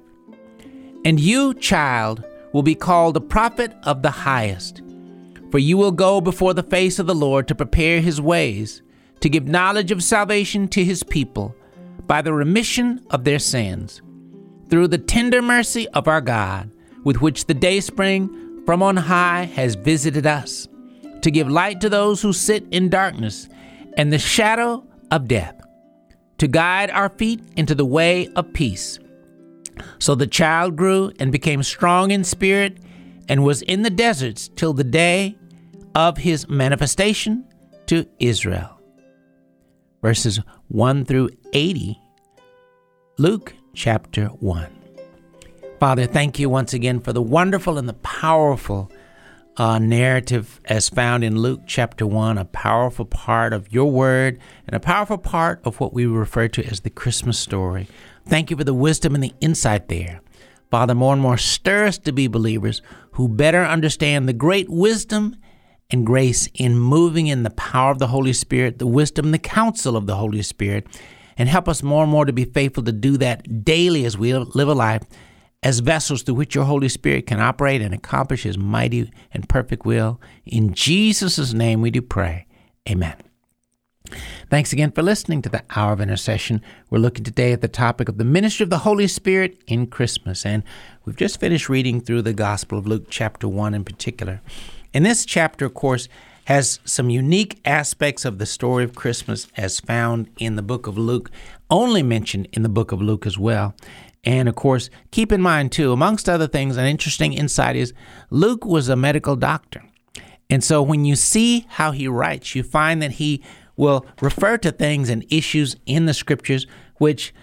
And 1.03 1.19
you, 1.19 1.53
child, 1.53 2.23
will 2.51 2.63
be 2.63 2.75
called 2.75 3.13
the 3.13 3.21
prophet 3.21 3.73
of 3.83 4.01
the 4.01 4.11
highest. 4.11 4.81
For 5.51 5.59
you 5.59 5.77
will 5.77 5.91
go 5.91 6.19
before 6.19 6.53
the 6.53 6.63
face 6.63 6.99
of 6.99 7.07
the 7.07 7.15
Lord 7.15 7.47
to 7.47 7.55
prepare 7.55 8.01
his 8.01 8.19
ways, 8.19 8.81
to 9.19 9.29
give 9.29 9.47
knowledge 9.47 9.91
of 9.91 10.03
salvation 10.03 10.67
to 10.69 10.83
his 10.83 11.03
people, 11.03 11.55
by 12.07 12.21
the 12.21 12.33
remission 12.33 13.05
of 13.11 13.23
their 13.23 13.39
sins, 13.39 14.01
through 14.69 14.87
the 14.87 14.97
tender 14.97 15.41
mercy 15.41 15.87
of 15.89 16.07
our 16.07 16.21
God, 16.21 16.71
with 17.03 17.21
which 17.21 17.45
the 17.45 17.53
dayspring 17.53 18.63
from 18.65 18.81
on 18.81 18.97
high 18.97 19.43
has 19.43 19.75
visited 19.75 20.25
us, 20.25 20.67
to 21.21 21.31
give 21.31 21.49
light 21.49 21.81
to 21.81 21.89
those 21.89 22.21
who 22.21 22.33
sit 22.33 22.65
in 22.71 22.89
darkness 22.89 23.47
and 23.97 24.11
the 24.11 24.19
shadow 24.19 24.85
of 25.11 25.27
death, 25.27 25.59
to 26.37 26.47
guide 26.47 26.89
our 26.91 27.09
feet 27.09 27.41
into 27.55 27.75
the 27.75 27.85
way 27.85 28.27
of 28.35 28.51
peace. 28.53 28.99
So 29.99 30.15
the 30.15 30.27
child 30.27 30.75
grew 30.75 31.11
and 31.19 31.31
became 31.31 31.63
strong 31.63 32.11
in 32.11 32.23
spirit 32.23 32.77
and 33.27 33.43
was 33.43 33.61
in 33.61 33.81
the 33.81 33.89
deserts 33.89 34.49
till 34.55 34.73
the 34.73 34.83
day 34.83 35.37
of 35.93 36.17
his 36.17 36.47
manifestation 36.47 37.45
to 37.87 38.05
Israel. 38.19 38.79
Verses 40.01 40.39
1 40.67 41.05
through 41.05 41.29
80, 41.53 41.99
Luke 43.17 43.53
chapter 43.73 44.27
1. 44.27 44.67
Father, 45.79 46.05
thank 46.05 46.39
you 46.39 46.49
once 46.49 46.73
again 46.73 46.99
for 46.99 47.11
the 47.11 47.21
wonderful 47.21 47.77
and 47.77 47.89
the 47.89 47.93
powerful 47.93 48.91
uh, 49.57 49.79
narrative 49.79 50.59
as 50.65 50.89
found 50.89 51.23
in 51.23 51.37
Luke 51.37 51.61
chapter 51.65 52.05
1, 52.05 52.37
a 52.37 52.45
powerful 52.45 53.05
part 53.05 53.53
of 53.53 53.71
your 53.71 53.89
word 53.89 54.39
and 54.67 54.75
a 54.75 54.79
powerful 54.79 55.17
part 55.17 55.61
of 55.63 55.79
what 55.79 55.93
we 55.93 56.05
refer 56.05 56.47
to 56.49 56.65
as 56.65 56.81
the 56.81 56.89
Christmas 56.89 57.39
story. 57.39 57.87
Thank 58.27 58.49
you 58.49 58.57
for 58.57 58.63
the 58.63 58.73
wisdom 58.73 59.15
and 59.15 59.23
the 59.23 59.33
insight 59.39 59.87
there. 59.87 60.21
Father, 60.71 60.95
more 60.95 61.13
and 61.13 61.21
more 61.21 61.37
stir 61.37 61.85
us 61.85 61.97
to 61.99 62.11
be 62.11 62.27
believers 62.27 62.81
who 63.11 63.29
better 63.29 63.63
understand 63.63 64.27
the 64.27 64.33
great 64.33 64.67
wisdom 64.69 65.35
and 65.89 66.05
grace 66.05 66.49
in 66.55 66.77
moving 66.77 67.27
in 67.27 67.43
the 67.43 67.51
power 67.51 67.91
of 67.91 67.99
the 67.99 68.07
Holy 68.07 68.33
Spirit, 68.33 68.79
the 68.79 68.87
wisdom 68.87 69.31
the 69.31 69.39
counsel 69.39 69.95
of 69.95 70.07
the 70.07 70.15
Holy 70.15 70.41
Spirit, 70.41 70.85
and 71.37 71.47
help 71.47 71.69
us 71.69 71.83
more 71.83 72.03
and 72.03 72.11
more 72.11 72.25
to 72.25 72.33
be 72.33 72.45
faithful 72.45 72.83
to 72.83 72.91
do 72.91 73.17
that 73.17 73.63
daily 73.63 74.03
as 74.03 74.17
we 74.17 74.33
live 74.33 74.67
a 74.67 74.73
life 74.73 75.03
as 75.63 75.79
vessels 75.79 76.21
through 76.21 76.35
which 76.35 76.55
your 76.55 76.65
Holy 76.65 76.89
Spirit 76.89 77.27
can 77.27 77.39
operate 77.39 77.81
and 77.81 77.93
accomplish 77.93 78.43
His 78.43 78.57
mighty 78.57 79.11
and 79.31 79.49
perfect 79.49 79.85
will. 79.85 80.21
In 80.45 80.73
Jesus' 80.73 81.53
name 81.53 81.81
we 81.81 81.91
do 81.91 82.01
pray. 82.01 82.45
Amen. 82.89 83.15
Thanks 84.49 84.71
again 84.71 84.91
for 84.91 85.01
listening 85.01 85.41
to 85.41 85.49
the 85.49 85.63
Hour 85.75 85.93
of 85.93 86.01
Intercession. 86.01 86.61
We're 86.89 86.99
looking 86.99 87.23
today 87.23 87.51
at 87.51 87.61
the 87.61 87.67
topic 87.67 88.07
of 88.07 88.17
the 88.17 88.23
ministry 88.23 88.63
of 88.63 88.69
the 88.69 88.79
Holy 88.79 89.07
Spirit 89.07 89.61
in 89.67 89.87
Christmas. 89.87 90.45
And 90.45 90.63
we've 91.03 91.15
just 91.15 91.39
finished 91.39 91.69
reading 91.69 91.99
through 91.99 92.21
the 92.21 92.33
Gospel 92.33 92.77
of 92.77 92.85
Luke, 92.85 93.07
chapter 93.09 93.47
1 93.47 93.73
in 93.73 93.83
particular. 93.83 94.41
And 94.93 95.05
this 95.05 95.25
chapter, 95.25 95.65
of 95.65 95.73
course, 95.73 96.07
has 96.45 96.79
some 96.85 97.09
unique 97.09 97.59
aspects 97.65 98.23
of 98.23 98.37
the 98.37 98.45
story 98.45 98.83
of 98.83 98.95
Christmas 98.95 99.47
as 99.57 99.79
found 99.79 100.29
in 100.37 100.55
the 100.55 100.61
book 100.61 100.85
of 100.85 100.97
Luke, 100.97 101.31
only 101.71 102.03
mentioned 102.03 102.47
in 102.53 102.61
the 102.61 102.69
book 102.69 102.91
of 102.91 103.01
Luke 103.01 103.25
as 103.25 103.37
well. 103.37 103.73
And 104.25 104.49
of 104.49 104.55
course, 104.55 104.89
keep 105.11 105.31
in 105.31 105.41
mind 105.41 105.71
too, 105.71 105.91
amongst 105.91 106.27
other 106.27 106.47
things, 106.47 106.77
an 106.77 106.85
interesting 106.85 107.33
insight 107.33 107.75
is 107.75 107.93
Luke 108.29 108.65
was 108.65 108.89
a 108.89 108.95
medical 108.95 109.35
doctor. 109.35 109.83
And 110.49 110.63
so 110.63 110.81
when 110.81 111.05
you 111.05 111.15
see 111.15 111.65
how 111.69 111.91
he 111.91 112.07
writes, 112.07 112.55
you 112.55 112.63
find 112.63 113.01
that 113.01 113.13
he 113.13 113.43
will 113.77 114.05
refer 114.21 114.57
to 114.59 114.71
things 114.71 115.09
and 115.09 115.25
issues 115.29 115.75
in 115.85 116.05
the 116.05 116.13
scriptures 116.13 116.65
which 116.97 117.33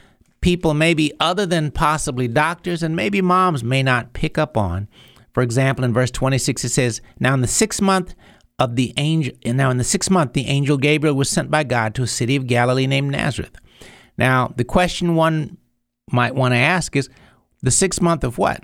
people 0.41 0.75
maybe 0.75 1.13
other 1.21 1.47
than 1.47 1.71
possibly 1.71 2.27
doctors 2.27 2.83
and 2.83 2.97
maybe 2.97 3.21
moms 3.21 3.63
may 3.63 3.83
not 3.83 4.13
pick 4.13 4.39
up 4.39 4.57
on. 4.57 4.89
For 5.33 5.43
example, 5.43 5.85
in 5.85 5.93
verse 5.93 6.11
26 6.11 6.65
it 6.65 6.71
says, 6.71 7.01
"Now 7.21 7.35
in 7.35 7.43
the 7.43 7.47
6th 7.47 7.81
month 7.81 8.15
of 8.59 8.77
the 8.77 8.93
angel 8.97 9.35
now 9.45 9.71
in 9.71 9.79
the 9.79 9.85
6th 9.85 10.11
month 10.11 10.33
the 10.33 10.47
angel 10.47 10.77
Gabriel 10.77 11.15
was 11.15 11.29
sent 11.29 11.51
by 11.51 11.65
God 11.65 11.95
to 11.95 12.03
a 12.03 12.09
city 12.09 12.37
of 12.37 12.47
Galilee 12.47 12.87
named 12.87 13.13
Nazareth." 13.13 13.57
Now, 14.19 14.53
the 14.57 14.65
question 14.65 15.15
one 15.15 15.57
might 16.11 16.35
want 16.35 16.53
to 16.53 16.59
ask 16.59 16.97
is 16.97 17.09
the 17.63 17.71
6th 17.71 18.01
month 18.01 18.25
of 18.25 18.39
what? 18.39 18.63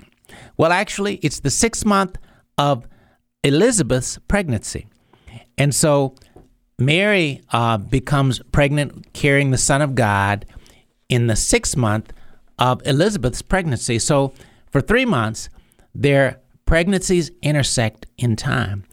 Well, 0.57 0.71
actually, 0.71 1.15
it's 1.17 1.39
the 1.39 1.49
6th 1.49 1.85
month 1.85 2.17
of 2.57 2.87
Elizabeth's 3.43 4.19
pregnancy. 4.27 4.87
And 5.57 5.73
so 5.73 6.15
Mary 6.79 7.41
uh, 7.51 7.77
becomes 7.77 8.41
pregnant, 8.51 9.13
carrying 9.13 9.51
the 9.51 9.57
Son 9.57 9.81
of 9.81 9.95
God 9.95 10.45
in 11.09 11.27
the 11.27 11.35
sixth 11.35 11.75
month 11.75 12.13
of 12.57 12.81
Elizabeth's 12.85 13.41
pregnancy. 13.41 13.99
So 13.99 14.33
for 14.71 14.79
three 14.79 15.05
months, 15.05 15.49
their 15.93 16.39
pregnancies 16.65 17.31
intersect 17.41 18.05
in 18.17 18.35
time. 18.35 18.85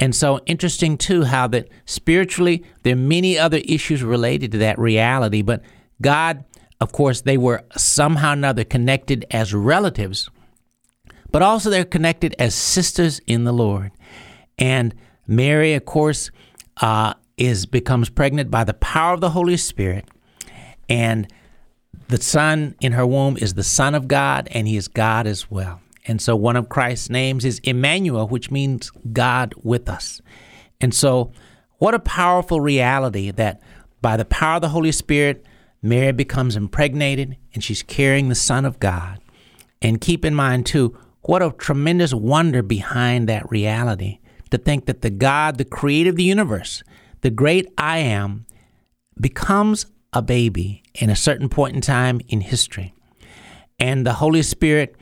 And 0.00 0.14
so 0.14 0.40
interesting 0.46 0.96
too 0.96 1.24
how 1.24 1.46
that 1.48 1.68
spiritually 1.84 2.64
there 2.82 2.94
are 2.94 2.96
many 2.96 3.38
other 3.38 3.60
issues 3.64 4.02
related 4.02 4.52
to 4.52 4.58
that 4.58 4.78
reality, 4.78 5.42
but 5.42 5.62
God, 6.00 6.44
of 6.80 6.92
course, 6.92 7.22
they 7.22 7.36
were 7.36 7.64
somehow 7.76 8.30
or 8.30 8.32
another 8.34 8.64
connected 8.64 9.24
as 9.30 9.54
relatives, 9.54 10.28
but 11.30 11.42
also 11.42 11.70
they're 11.70 11.84
connected 11.84 12.34
as 12.38 12.54
sisters 12.54 13.20
in 13.26 13.44
the 13.44 13.52
Lord. 13.52 13.92
And 14.58 14.94
Mary, 15.26 15.74
of 15.74 15.84
course, 15.84 16.30
uh, 16.80 17.14
is 17.36 17.66
becomes 17.66 18.08
pregnant 18.10 18.50
by 18.50 18.64
the 18.64 18.74
power 18.74 19.14
of 19.14 19.20
the 19.20 19.30
Holy 19.30 19.56
Spirit, 19.56 20.08
and 20.88 21.26
the 22.08 22.20
son 22.20 22.74
in 22.80 22.92
her 22.92 23.06
womb 23.06 23.36
is 23.36 23.54
the 23.54 23.64
Son 23.64 23.94
of 23.94 24.06
God, 24.06 24.48
and 24.50 24.68
he 24.68 24.76
is 24.76 24.88
God 24.88 25.26
as 25.26 25.50
well. 25.50 25.80
And 26.06 26.20
so 26.20 26.36
one 26.36 26.56
of 26.56 26.68
Christ's 26.68 27.08
names 27.08 27.44
is 27.44 27.60
Emmanuel, 27.60 28.28
which 28.28 28.50
means 28.50 28.90
God 29.12 29.54
with 29.62 29.88
us. 29.88 30.20
And 30.80 30.94
so, 30.94 31.32
what 31.78 31.94
a 31.94 31.98
powerful 31.98 32.60
reality 32.60 33.30
that 33.30 33.60
by 34.02 34.16
the 34.16 34.24
power 34.24 34.56
of 34.56 34.62
the 34.62 34.68
Holy 34.68 34.92
Spirit, 34.92 35.44
Mary 35.84 36.12
becomes 36.12 36.56
impregnated 36.56 37.36
and 37.52 37.62
she's 37.62 37.82
carrying 37.82 38.30
the 38.30 38.34
Son 38.34 38.64
of 38.64 38.80
God. 38.80 39.20
And 39.82 40.00
keep 40.00 40.24
in 40.24 40.34
mind, 40.34 40.64
too, 40.64 40.98
what 41.22 41.42
a 41.42 41.52
tremendous 41.52 42.14
wonder 42.14 42.62
behind 42.62 43.28
that 43.28 43.50
reality 43.50 44.20
to 44.50 44.56
think 44.56 44.86
that 44.86 45.02
the 45.02 45.10
God, 45.10 45.58
the 45.58 45.64
creator 45.64 46.08
of 46.08 46.16
the 46.16 46.24
universe, 46.24 46.82
the 47.20 47.28
great 47.28 47.70
I 47.76 47.98
am, 47.98 48.46
becomes 49.20 49.84
a 50.14 50.22
baby 50.22 50.82
in 50.94 51.10
a 51.10 51.16
certain 51.16 51.50
point 51.50 51.74
in 51.74 51.82
time 51.82 52.20
in 52.28 52.40
history. 52.40 52.94
And 53.78 54.06
the 54.06 54.14
Holy 54.14 54.42
Spirit, 54.42 54.96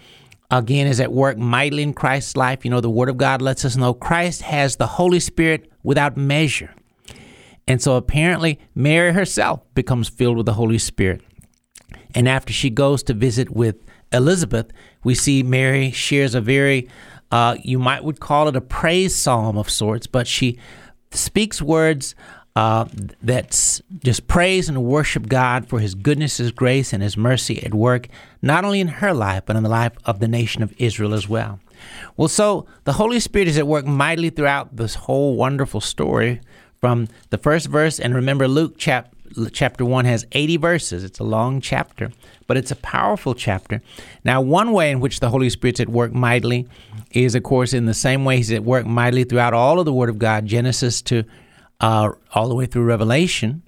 again, 0.51 0.89
is 0.89 0.99
at 0.99 1.13
work 1.13 1.39
mightily 1.39 1.85
in 1.85 1.95
Christ's 1.95 2.37
life. 2.37 2.65
You 2.65 2.73
know, 2.73 2.81
the 2.81 2.91
Word 2.91 3.09
of 3.09 3.19
God 3.19 3.41
lets 3.41 3.65
us 3.65 3.77
know 3.77 3.95
Christ 3.95 4.43
has 4.43 4.77
the 4.77 4.87
Holy 4.87 5.21
Spirit 5.21 5.71
without 5.85 6.17
measure. 6.17 6.75
And 7.67 7.81
so 7.81 7.97
apparently, 7.97 8.59
Mary 8.75 9.13
herself 9.13 9.61
becomes 9.75 10.09
filled 10.09 10.37
with 10.37 10.47
the 10.47 10.55
Holy 10.55 10.79
Spirit. 10.79 11.23
And 12.15 12.29
after 12.29 12.53
she 12.53 12.71
goes 12.71 13.03
to 13.05 13.15
visit 13.15 13.51
with 13.51 13.77
Elizabeth, 14.13 14.71
we 15.05 15.15
see 15.15 15.43
Mary 15.43 15.91
shares 15.91 16.35
a 16.35 16.41
very, 16.41 16.89
uh, 17.31 17.57
you 17.63 17.79
might 17.79 18.05
would 18.05 18.21
call 18.21 18.49
it 18.49 18.57
a 18.57 18.61
praise 18.61 19.15
psalm 19.15 19.57
of 19.57 19.71
sorts, 19.71 20.07
but 20.07 20.27
she 20.27 20.59
speaks 21.11 21.63
words 21.63 22.15
uh, 22.55 22.85
that 23.23 23.81
just 24.05 24.27
praise 24.27 24.69
and 24.69 24.85
worship 24.85 25.27
God 25.27 25.67
for 25.69 25.79
His 25.79 25.95
goodness, 25.95 26.37
His 26.37 26.53
grace, 26.53 26.93
and 26.93 27.03
His 27.03 27.17
mercy 27.17 27.65
at 27.65 27.73
work, 27.73 28.09
not 28.43 28.65
only 28.65 28.81
in 28.81 28.89
her 28.89 29.15
life, 29.15 29.45
but 29.47 29.57
in 29.57 29.63
the 29.63 29.71
life 29.71 29.93
of 30.05 30.19
the 30.19 30.29
nation 30.29 30.63
of 30.63 30.75
Israel 30.77 31.15
as 31.15 31.29
well. 31.29 31.61
Well, 32.17 32.29
so 32.29 32.67
the 32.85 32.93
Holy 32.93 33.21
Spirit 33.21 33.49
is 33.49 33.59
at 33.59 33.67
work 33.67 33.87
mightily 33.87 34.31
throughout 34.31 34.77
this 34.77 34.95
whole 34.95 35.35
wonderful 35.35 35.81
story 35.81 36.41
from 36.83 37.07
the 37.31 37.39
first 37.39 37.69
verse. 37.69 38.01
And 38.01 38.13
remember, 38.13 38.49
Luke 38.49 38.77
chap- 38.77 39.15
chapter 39.53 39.85
1 39.85 40.05
has 40.05 40.27
80 40.33 40.57
verses. 40.57 41.05
It's 41.05 41.21
a 41.21 41.25
long 41.25 41.61
chapter, 41.61 42.11
but 42.49 42.57
it's 42.57 42.73
a 42.73 42.77
powerful 42.77 43.35
chapter. 43.35 43.81
Now, 44.25 44.41
one 44.41 44.73
way 44.73 44.91
in 44.91 44.99
which 44.99 45.21
the 45.21 45.31
Holy 45.31 45.49
Spirit's 45.49 45.79
at 45.79 45.89
work 45.89 46.13
mightily 46.13 46.67
is, 47.13 47.37
of 47.37 47.45
course, 47.45 47.73
in 47.73 47.87
the 47.87 47.95
same 47.95 48.25
way 48.25 48.37
He's 48.37 48.51
at 48.51 48.65
work 48.65 48.85
mightily 48.85 49.23
throughout 49.23 49.55
all 49.55 49.79
of 49.79 49.85
the 49.85 49.93
Word 49.93 50.09
of 50.09 50.19
God, 50.19 50.45
Genesis 50.47 51.01
to 51.03 51.23
uh, 51.81 52.11
all 52.35 52.49
the 52.49 52.55
way 52.57 52.67
through 52.67 52.85
Revelation. 52.85 53.63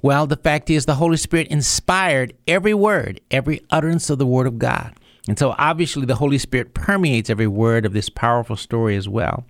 Well, 0.00 0.28
the 0.28 0.36
fact 0.36 0.70
is, 0.70 0.86
the 0.86 0.94
Holy 0.94 1.16
Spirit 1.16 1.48
inspired 1.48 2.34
every 2.46 2.72
word, 2.72 3.20
every 3.32 3.62
utterance 3.68 4.10
of 4.10 4.18
the 4.18 4.26
Word 4.26 4.46
of 4.46 4.60
God. 4.60 4.94
And 5.30 5.38
so, 5.38 5.54
obviously, 5.58 6.06
the 6.06 6.16
Holy 6.16 6.38
Spirit 6.38 6.74
permeates 6.74 7.30
every 7.30 7.46
word 7.46 7.86
of 7.86 7.92
this 7.92 8.08
powerful 8.08 8.56
story 8.56 8.96
as 8.96 9.08
well. 9.08 9.44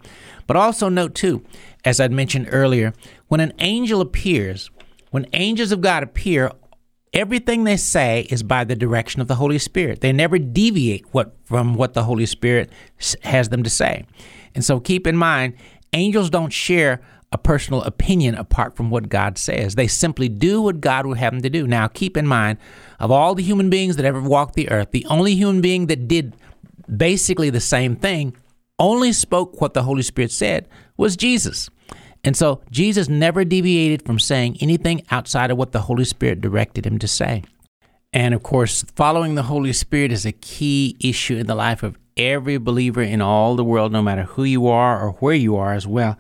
But 0.47 0.59
also, 0.59 0.91
note 0.91 1.15
too, 1.15 1.43
as 1.87 2.01
I'd 2.01 2.13
mentioned 2.13 2.51
earlier, 2.53 2.93
when 3.29 3.41
an 3.41 3.55
angel 3.61 4.03
appears, 4.03 4.71
when 5.11 5.25
angels 5.33 5.73
of 5.73 5.81
God 5.81 6.03
appear, 6.03 6.53
everything 7.15 7.65
they 7.65 7.79
say 7.79 8.27
is 8.29 8.43
by 8.43 8.65
the 8.65 8.77
direction 8.77 9.23
of 9.23 9.29
the 9.29 9.37
Holy 9.37 9.57
Spirit. 9.57 10.03
They 10.03 10.13
never 10.13 10.39
deviate 10.39 11.07
what, 11.15 11.35
from 11.45 11.77
what 11.77 11.95
the 11.95 12.05
Holy 12.05 12.27
Spirit 12.27 12.71
has 13.23 13.49
them 13.49 13.63
to 13.63 13.71
say. 13.71 14.05
And 14.55 14.63
so, 14.63 14.81
keep 14.81 15.07
in 15.07 15.17
mind, 15.17 15.55
angels 15.95 16.29
don't 16.29 16.53
share 16.53 17.01
a 17.33 17.39
personal 17.39 17.83
opinion 17.83 18.35
apart 18.35 18.77
from 18.77 18.91
what 18.91 19.09
God 19.09 19.39
says. 19.39 19.75
They 19.75 19.87
simply 19.87 20.29
do 20.29 20.61
what 20.61 20.81
God 20.81 21.07
would 21.07 21.19
have 21.19 21.33
them 21.33 21.43
to 21.43 21.51
do. 21.51 21.67
Now, 21.67 21.87
keep 21.87 22.17
in 22.17 22.27
mind, 22.27 22.59
of 22.99 23.11
all 23.11 23.35
the 23.35 23.43
human 23.43 23.71
beings 23.71 23.97
that 23.97 24.05
ever 24.05 24.21
walked 24.21 24.55
the 24.55 24.71
earth, 24.71 24.91
the 24.91 25.07
only 25.07 25.35
human 25.35 25.61
being 25.61 25.87
that 25.87 26.09
did 26.09 26.35
basically 26.95 27.51
the 27.51 27.61
same 27.61 27.95
thing, 27.95 28.37
only 28.79 29.13
spoke 29.13 29.61
what 29.61 29.75
the 29.75 29.85
Holy 29.85 30.03
Spirit 30.03 30.33
said, 30.33 30.69
was 30.97 31.17
Jesus. 31.17 31.71
And 32.25 32.37
so 32.37 32.63
Jesus 32.71 33.09
never 33.09 33.45
deviated 33.45 34.05
from 34.05 34.19
saying 34.19 34.59
anything 34.61 35.03
outside 35.11 35.51
of 35.51 35.57
what 35.57 35.73
the 35.73 35.83
Holy 35.83 36.05
Spirit 36.05 36.41
directed 36.41 36.85
him 36.85 36.99
to 36.99 37.09
say. 37.09 37.45
And 38.13 38.35
of 38.35 38.43
course, 38.43 38.85
following 38.97 39.37
the 39.37 39.45
Holy 39.45 39.73
Spirit 39.73 40.11
is 40.11 40.27
a 40.27 40.33
key 40.33 40.97
issue 41.01 41.37
in 41.37 41.47
the 41.47 41.55
life 41.55 41.83
of 41.83 41.97
every 42.17 42.59
believer 42.59 43.03
in 43.03 43.23
all 43.23 43.55
the 43.55 43.65
world, 43.65 43.93
no 43.93 44.03
matter 44.03 44.25
who 44.25 44.45
you 44.45 44.67
are 44.67 45.01
or 45.01 45.13
where 45.13 45.35
you 45.35 45.57
are 45.57 45.73
as 45.73 45.87
well. 45.87 46.19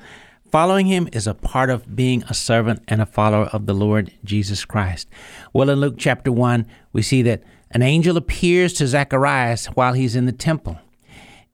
Following 0.51 0.87
him 0.87 1.09
is 1.13 1.29
a 1.29 1.35
part 1.35 1.71
of 1.71 1.95
being 1.95 2.25
a 2.25 2.35
servant 2.35 2.83
and 2.89 3.01
a 3.01 3.07
follower 3.07 3.47
of 3.47 3.67
the 3.67 3.75
Lord 3.75 4.13
Jesus 4.25 4.65
Christ. 4.65 5.09
Well, 5.53 5.71
in 5.71 5.81
Luke 5.81 5.95
chapter 5.97 6.33
1, 6.33 6.67
we 6.93 7.03
see 7.03 7.23
that 7.23 7.45
an 7.71 7.83
angel 7.83 8.17
appears 8.17 8.73
to 8.75 8.87
Zacharias 8.89 9.67
while 9.67 9.93
he's 9.93 10.17
in 10.17 10.27
the 10.27 10.33
temple, 10.33 10.77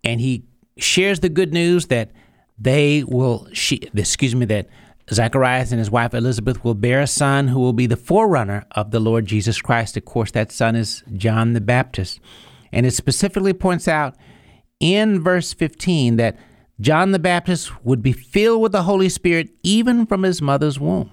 and 0.02 0.18
he 0.18 0.44
shares 0.78 1.20
the 1.20 1.28
good 1.28 1.52
news 1.52 1.88
that 1.88 2.10
they 2.58 3.04
will, 3.04 3.48
she, 3.52 3.82
excuse 3.94 4.34
me, 4.34 4.46
that 4.46 4.68
Zacharias 5.12 5.72
and 5.72 5.78
his 5.78 5.90
wife 5.90 6.14
Elizabeth 6.14 6.64
will 6.64 6.74
bear 6.74 7.02
a 7.02 7.06
son 7.06 7.48
who 7.48 7.60
will 7.60 7.74
be 7.74 7.86
the 7.86 7.96
forerunner 7.96 8.64
of 8.72 8.92
the 8.92 9.00
Lord 9.00 9.26
Jesus 9.26 9.60
Christ. 9.60 9.98
Of 9.98 10.06
course, 10.06 10.30
that 10.30 10.50
son 10.50 10.74
is 10.74 11.04
John 11.14 11.52
the 11.52 11.60
Baptist. 11.60 12.18
And 12.72 12.86
it 12.86 12.92
specifically 12.92 13.52
points 13.52 13.88
out 13.88 14.16
in 14.80 15.22
verse 15.22 15.52
15 15.52 16.16
that 16.16 16.38
John 16.80 17.12
the 17.12 17.18
Baptist 17.18 17.84
would 17.84 18.02
be 18.02 18.12
filled 18.12 18.60
with 18.60 18.72
the 18.72 18.82
Holy 18.82 19.08
Spirit 19.08 19.48
even 19.62 20.06
from 20.06 20.22
his 20.22 20.42
mother's 20.42 20.78
womb. 20.78 21.10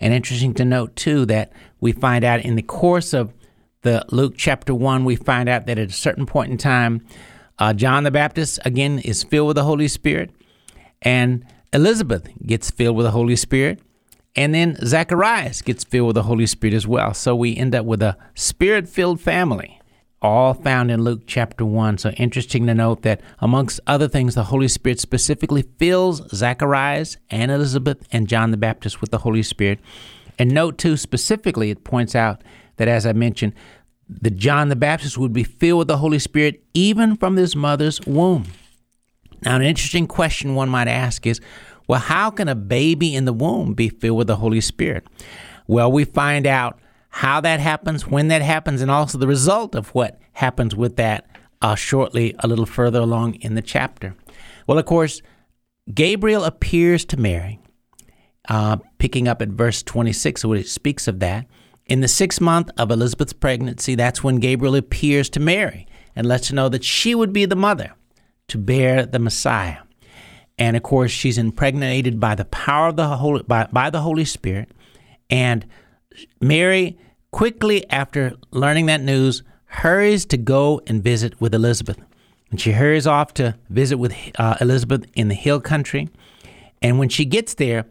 And 0.00 0.14
interesting 0.14 0.54
to 0.54 0.64
note, 0.64 0.96
too, 0.96 1.26
that 1.26 1.52
we 1.80 1.92
find 1.92 2.24
out 2.24 2.40
in 2.40 2.56
the 2.56 2.62
course 2.62 3.12
of 3.12 3.32
the 3.82 4.04
Luke 4.10 4.34
chapter 4.36 4.74
1, 4.74 5.04
we 5.04 5.16
find 5.16 5.48
out 5.48 5.66
that 5.66 5.78
at 5.78 5.90
a 5.90 5.92
certain 5.92 6.26
point 6.26 6.50
in 6.50 6.58
time, 6.58 7.04
uh, 7.58 7.72
John 7.74 8.04
the 8.04 8.10
Baptist, 8.10 8.58
again, 8.64 8.98
is 8.98 9.22
filled 9.22 9.48
with 9.48 9.56
the 9.56 9.64
Holy 9.64 9.88
Spirit, 9.88 10.30
and 11.02 11.44
Elizabeth 11.72 12.28
gets 12.44 12.70
filled 12.70 12.96
with 12.96 13.04
the 13.04 13.12
Holy 13.12 13.36
Spirit, 13.36 13.80
and 14.34 14.54
then 14.54 14.76
Zacharias 14.84 15.62
gets 15.62 15.84
filled 15.84 16.08
with 16.08 16.14
the 16.14 16.22
Holy 16.24 16.46
Spirit 16.46 16.74
as 16.74 16.86
well. 16.86 17.14
So 17.14 17.36
we 17.36 17.56
end 17.56 17.74
up 17.74 17.84
with 17.84 18.02
a 18.02 18.16
spirit 18.34 18.88
filled 18.88 19.20
family 19.20 19.80
all 20.24 20.54
found 20.54 20.90
in 20.90 21.02
Luke 21.02 21.24
chapter 21.26 21.66
1. 21.66 21.98
So 21.98 22.10
interesting 22.12 22.66
to 22.66 22.74
note 22.74 23.02
that, 23.02 23.20
amongst 23.40 23.78
other 23.86 24.08
things, 24.08 24.34
the 24.34 24.44
Holy 24.44 24.68
Spirit 24.68 24.98
specifically 24.98 25.62
fills 25.78 26.26
Zacharias 26.34 27.18
and 27.30 27.50
Elizabeth 27.50 28.08
and 28.10 28.26
John 28.26 28.50
the 28.50 28.56
Baptist 28.56 29.02
with 29.02 29.10
the 29.10 29.18
Holy 29.18 29.42
Spirit. 29.42 29.80
And 30.38 30.50
note, 30.50 30.78
too, 30.78 30.96
specifically, 30.96 31.70
it 31.70 31.84
points 31.84 32.14
out 32.14 32.42
that, 32.76 32.88
as 32.88 33.04
I 33.04 33.12
mentioned, 33.12 33.52
the 34.08 34.30
John 34.30 34.70
the 34.70 34.76
Baptist 34.76 35.18
would 35.18 35.34
be 35.34 35.44
filled 35.44 35.80
with 35.80 35.88
the 35.88 35.98
Holy 35.98 36.18
Spirit 36.18 36.64
even 36.72 37.16
from 37.16 37.36
his 37.36 37.54
mother's 37.54 38.00
womb. 38.06 38.46
Now, 39.42 39.56
an 39.56 39.62
interesting 39.62 40.06
question 40.06 40.54
one 40.54 40.70
might 40.70 40.88
ask 40.88 41.26
is 41.26 41.40
well, 41.86 42.00
how 42.00 42.30
can 42.30 42.48
a 42.48 42.54
baby 42.54 43.14
in 43.14 43.26
the 43.26 43.32
womb 43.34 43.74
be 43.74 43.90
filled 43.90 44.16
with 44.16 44.26
the 44.26 44.36
Holy 44.36 44.62
Spirit? 44.62 45.06
Well, 45.66 45.92
we 45.92 46.06
find 46.06 46.46
out 46.46 46.78
how 47.14 47.40
that 47.40 47.60
happens, 47.60 48.08
when 48.08 48.26
that 48.26 48.42
happens, 48.42 48.82
and 48.82 48.90
also 48.90 49.16
the 49.16 49.28
result 49.28 49.76
of 49.76 49.88
what 49.90 50.18
happens 50.32 50.74
with 50.74 50.96
that 50.96 51.24
uh, 51.62 51.76
shortly 51.76 52.34
a 52.40 52.48
little 52.48 52.66
further 52.66 52.98
along 52.98 53.36
in 53.36 53.54
the 53.54 53.62
chapter. 53.62 54.16
Well, 54.66 54.78
of 54.78 54.84
course, 54.84 55.22
Gabriel 55.94 56.42
appears 56.42 57.04
to 57.04 57.16
Mary, 57.16 57.60
uh, 58.48 58.78
picking 58.98 59.28
up 59.28 59.40
at 59.40 59.50
verse 59.50 59.80
26, 59.84 60.44
where 60.44 60.58
it 60.58 60.66
speaks 60.66 61.06
of 61.06 61.20
that. 61.20 61.46
In 61.86 62.00
the 62.00 62.08
sixth 62.08 62.40
month 62.40 62.72
of 62.76 62.90
Elizabeth's 62.90 63.32
pregnancy, 63.32 63.94
that's 63.94 64.24
when 64.24 64.40
Gabriel 64.40 64.74
appears 64.74 65.30
to 65.30 65.40
Mary 65.40 65.86
and 66.16 66.26
lets 66.26 66.48
her 66.48 66.56
know 66.56 66.68
that 66.68 66.82
she 66.82 67.14
would 67.14 67.32
be 67.32 67.44
the 67.44 67.54
mother 67.54 67.94
to 68.48 68.58
bear 68.58 69.06
the 69.06 69.20
Messiah. 69.20 69.78
And 70.58 70.76
of 70.76 70.82
course, 70.82 71.12
she's 71.12 71.38
impregnated 71.38 72.18
by 72.18 72.34
the 72.34 72.46
power 72.46 72.88
of 72.88 72.96
the 72.96 73.06
Holy, 73.06 73.44
by, 73.44 73.68
by 73.70 73.90
the 73.90 74.00
Holy 74.00 74.24
Spirit. 74.24 74.72
And 75.30 75.64
Mary, 76.40 76.98
quickly 77.30 77.88
after 77.90 78.34
learning 78.50 78.86
that 78.86 79.00
news, 79.00 79.42
hurries 79.66 80.24
to 80.26 80.36
go 80.36 80.80
and 80.86 81.02
visit 81.02 81.40
with 81.40 81.54
Elizabeth. 81.54 81.98
And 82.50 82.60
she 82.60 82.72
hurries 82.72 83.06
off 83.06 83.34
to 83.34 83.56
visit 83.68 83.98
with 83.98 84.14
uh, 84.38 84.56
Elizabeth 84.60 85.06
in 85.14 85.28
the 85.28 85.34
hill 85.34 85.60
country. 85.60 86.08
And 86.80 86.98
when 86.98 87.08
she 87.08 87.24
gets 87.24 87.54
there, 87.54 87.86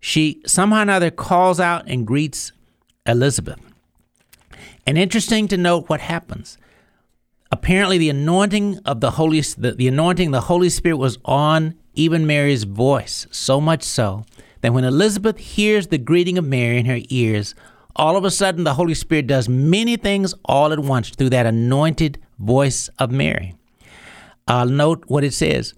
she 0.00 0.40
somehow 0.46 0.78
or 0.78 0.82
another 0.82 1.10
calls 1.10 1.60
out 1.60 1.84
and 1.86 2.06
greets 2.06 2.52
Elizabeth. 3.04 3.58
And 4.86 4.96
interesting 4.96 5.48
to 5.48 5.56
note 5.56 5.88
what 5.88 6.00
happens. 6.00 6.56
Apparently, 7.50 7.98
the 7.98 8.10
anointing 8.10 8.78
of 8.84 9.00
the 9.00 9.12
Holy, 9.12 9.40
the, 9.40 9.72
the 9.72 9.88
anointing, 9.88 10.30
the 10.30 10.42
Holy 10.42 10.68
Spirit 10.68 10.96
was 10.96 11.18
on 11.24 11.74
even 11.94 12.26
Mary's 12.26 12.64
voice, 12.64 13.26
so 13.30 13.60
much 13.60 13.82
so 13.82 14.24
that 14.60 14.72
when 14.72 14.84
Elizabeth 14.84 15.38
hears 15.38 15.88
the 15.88 15.98
greeting 15.98 16.38
of 16.38 16.44
Mary 16.44 16.78
in 16.78 16.86
her 16.86 17.00
ears, 17.08 17.54
all 17.94 18.16
of 18.16 18.24
a 18.24 18.30
sudden 18.30 18.64
the 18.64 18.74
Holy 18.74 18.94
Spirit 18.94 19.26
does 19.26 19.48
many 19.48 19.96
things 19.96 20.34
all 20.44 20.72
at 20.72 20.78
once 20.78 21.10
through 21.10 21.30
that 21.30 21.46
anointed 21.46 22.18
voice 22.38 22.88
of 22.98 23.10
Mary. 23.10 23.54
I'll 24.46 24.68
note 24.68 25.04
what 25.08 25.24
it 25.24 25.32
says. 25.34 25.74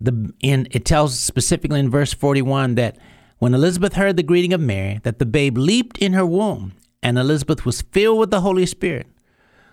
The 0.00 0.32
in 0.40 0.68
it 0.70 0.84
tells 0.84 1.18
specifically 1.18 1.80
in 1.80 1.90
verse 1.90 2.12
41 2.12 2.74
that 2.74 2.98
when 3.38 3.54
Elizabeth 3.54 3.94
heard 3.94 4.16
the 4.16 4.22
greeting 4.22 4.52
of 4.52 4.60
Mary, 4.60 5.00
that 5.02 5.18
the 5.18 5.26
babe 5.26 5.58
leaped 5.58 5.98
in 5.98 6.12
her 6.12 6.24
womb, 6.24 6.72
and 7.02 7.18
Elizabeth 7.18 7.66
was 7.66 7.82
filled 7.82 8.18
with 8.18 8.30
the 8.30 8.40
Holy 8.40 8.66
Spirit. 8.66 9.06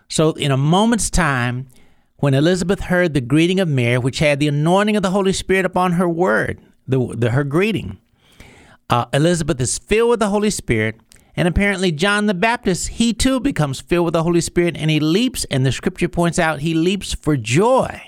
So 0.10 0.32
in 0.34 0.52
a 0.52 0.58
moment's 0.58 1.10
time, 1.10 1.68
when 2.18 2.34
Elizabeth 2.34 2.82
heard 2.82 3.14
the 3.14 3.22
greeting 3.22 3.60
of 3.60 3.70
Mary, 3.70 3.98
which 3.98 4.20
had 4.20 4.40
the 4.40 4.48
anointing 4.48 4.98
of 4.98 5.04
the 5.04 5.12
Holy 5.12 5.34
Spirit 5.34 5.66
upon 5.66 5.94
her 5.94 6.10
word, 6.10 6.62
the, 6.88 7.16
the 7.18 7.32
her 7.32 7.44
greeting, 7.44 7.98
uh, 8.92 9.06
Elizabeth 9.14 9.60
is 9.62 9.80
filled 9.80 10.10
with 10.12 10.20
the 10.20 10.30
Holy 10.30 10.50
Spirit, 10.50 11.00
and 11.36 11.48
apparently 11.48 11.94
John 11.94 12.26
the 12.26 12.34
Baptist, 12.34 12.90
he 12.90 13.14
too 13.14 13.40
becomes 13.40 13.80
filled 13.80 14.06
with 14.06 14.14
the 14.14 14.24
Holy 14.24 14.42
Spirit, 14.42 14.76
and 14.78 14.92
he 14.92 15.00
leaps, 15.00 15.46
and 15.46 15.66
the 15.66 15.72
scripture 15.72 16.10
points 16.10 16.38
out 16.38 16.60
he 16.60 16.74
leaps 16.74 17.14
for 17.14 17.38
joy 17.38 18.02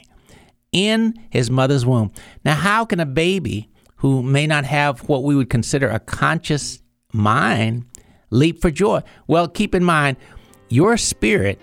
in 0.74 1.14
his 1.30 1.50
mother's 1.50 1.86
womb. 1.86 2.12
Now, 2.44 2.56
how 2.56 2.84
can 2.84 3.00
a 3.00 3.06
baby 3.06 3.70
who 3.96 4.22
may 4.22 4.46
not 4.46 4.66
have 4.66 5.08
what 5.08 5.24
we 5.24 5.36
would 5.36 5.50
consider 5.50 5.88
a 5.90 6.00
conscious 6.00 6.82
mind 7.14 7.86
leap 8.30 8.60
for 8.62 8.70
joy? 8.70 9.02
Well, 9.26 9.48
keep 9.48 9.74
in 9.74 9.86
mind, 9.86 10.18
your 10.68 10.98
spirit 10.98 11.62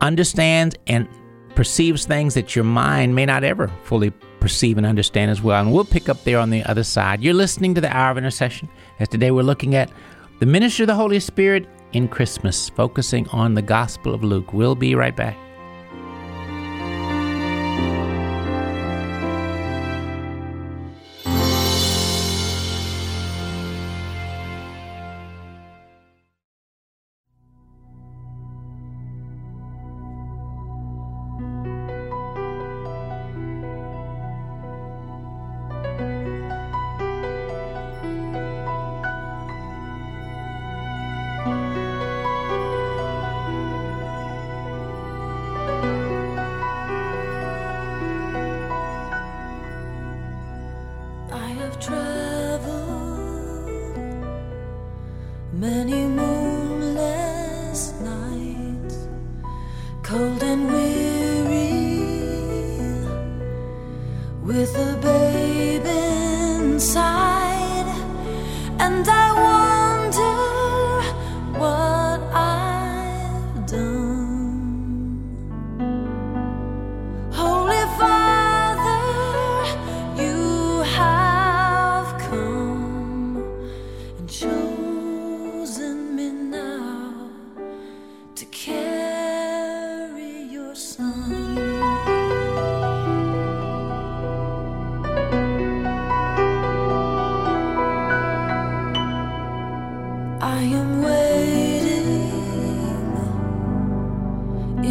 understands 0.00 0.74
and 0.88 1.08
perceives 1.54 2.06
things 2.06 2.34
that 2.34 2.56
your 2.56 2.64
mind 2.64 3.14
may 3.14 3.24
not 3.24 3.44
ever 3.44 3.68
fully 3.84 4.12
perceive 4.44 4.76
and 4.76 4.86
understand 4.86 5.30
as 5.30 5.40
well. 5.40 5.58
And 5.62 5.72
we'll 5.72 5.86
pick 5.86 6.10
up 6.10 6.22
there 6.24 6.38
on 6.38 6.50
the 6.50 6.62
other 6.64 6.84
side. 6.84 7.22
You're 7.22 7.32
listening 7.32 7.74
to 7.76 7.80
the 7.80 7.88
Hour 7.96 8.10
of 8.10 8.18
Intercession, 8.18 8.68
as 9.00 9.08
today 9.08 9.30
we're 9.30 9.40
looking 9.42 9.74
at 9.74 9.90
the 10.38 10.44
ministry 10.44 10.82
of 10.82 10.88
the 10.88 10.94
Holy 10.94 11.18
Spirit 11.18 11.66
in 11.94 12.08
Christmas, 12.08 12.68
focusing 12.68 13.26
on 13.28 13.54
the 13.54 13.62
Gospel 13.62 14.12
of 14.12 14.22
Luke. 14.22 14.52
We'll 14.52 14.74
be 14.74 14.94
right 14.94 15.16
back. 15.16 15.38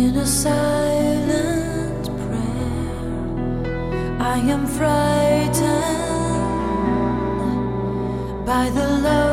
In 0.04 0.18
a 0.18 0.26
silent 0.26 2.06
prayer. 2.24 3.66
I 4.20 4.38
am 4.56 4.68
frightened 4.68 5.56
by 8.46 8.70
the 8.70 8.88
load 9.06 9.33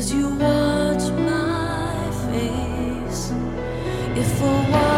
as 0.00 0.10
you 0.14 0.28
watch 0.30 1.04
my 1.28 2.10
face. 2.24 3.32
If 4.16 4.40
a 4.40 4.89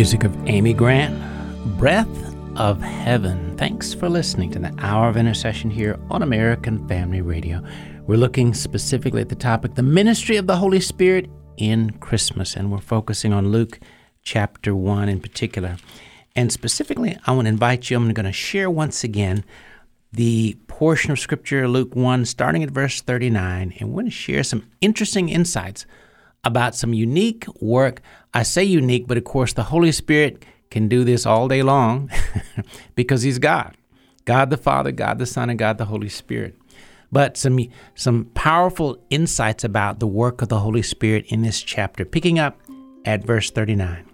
music 0.00 0.24
of 0.24 0.34
Amy 0.48 0.72
Grant, 0.72 1.14
Breath 1.76 2.08
of 2.56 2.80
Heaven. 2.80 3.54
Thanks 3.58 3.92
for 3.92 4.08
listening 4.08 4.50
to 4.52 4.58
the 4.58 4.74
Hour 4.78 5.10
of 5.10 5.18
Intercession 5.18 5.68
here 5.68 5.98
on 6.08 6.22
American 6.22 6.88
Family 6.88 7.20
Radio. 7.20 7.62
We're 8.06 8.16
looking 8.16 8.54
specifically 8.54 9.20
at 9.20 9.28
the 9.28 9.34
topic, 9.34 9.74
the 9.74 9.82
ministry 9.82 10.38
of 10.38 10.46
the 10.46 10.56
Holy 10.56 10.80
Spirit 10.80 11.28
in 11.58 11.90
Christmas, 11.98 12.56
and 12.56 12.72
we're 12.72 12.78
focusing 12.78 13.34
on 13.34 13.52
Luke 13.52 13.78
chapter 14.22 14.74
1 14.74 15.10
in 15.10 15.20
particular. 15.20 15.76
And 16.34 16.50
specifically, 16.50 17.18
I 17.26 17.32
want 17.32 17.44
to 17.44 17.50
invite 17.50 17.90
you, 17.90 17.98
I'm 17.98 18.10
going 18.14 18.24
to 18.24 18.32
share 18.32 18.70
once 18.70 19.04
again 19.04 19.44
the 20.14 20.56
portion 20.66 21.10
of 21.10 21.18
Scripture, 21.18 21.68
Luke 21.68 21.94
1, 21.94 22.24
starting 22.24 22.62
at 22.62 22.70
verse 22.70 23.02
39, 23.02 23.74
and 23.78 23.90
we're 23.90 23.96
going 23.96 24.06
to 24.06 24.10
share 24.10 24.44
some 24.44 24.66
interesting 24.80 25.28
insights 25.28 25.84
about 26.44 26.74
some 26.74 26.94
unique 26.94 27.46
work. 27.60 28.00
I 28.32 28.42
say 28.42 28.64
unique, 28.64 29.06
but 29.06 29.18
of 29.18 29.24
course, 29.24 29.52
the 29.52 29.64
Holy 29.64 29.92
Spirit 29.92 30.44
can 30.70 30.88
do 30.88 31.04
this 31.04 31.26
all 31.26 31.48
day 31.48 31.62
long 31.62 32.10
because 32.94 33.22
He's 33.22 33.38
God 33.38 33.76
God 34.24 34.50
the 34.50 34.56
Father, 34.56 34.92
God 34.92 35.18
the 35.18 35.26
Son, 35.26 35.50
and 35.50 35.58
God 35.58 35.78
the 35.78 35.86
Holy 35.86 36.08
Spirit. 36.08 36.56
But 37.10 37.36
some, 37.36 37.58
some 37.96 38.26
powerful 38.34 39.02
insights 39.10 39.64
about 39.64 39.98
the 39.98 40.06
work 40.06 40.42
of 40.42 40.48
the 40.48 40.60
Holy 40.60 40.82
Spirit 40.82 41.26
in 41.28 41.42
this 41.42 41.60
chapter, 41.60 42.04
picking 42.04 42.38
up 42.38 42.60
at 43.04 43.24
verse 43.24 43.50
39. 43.50 44.06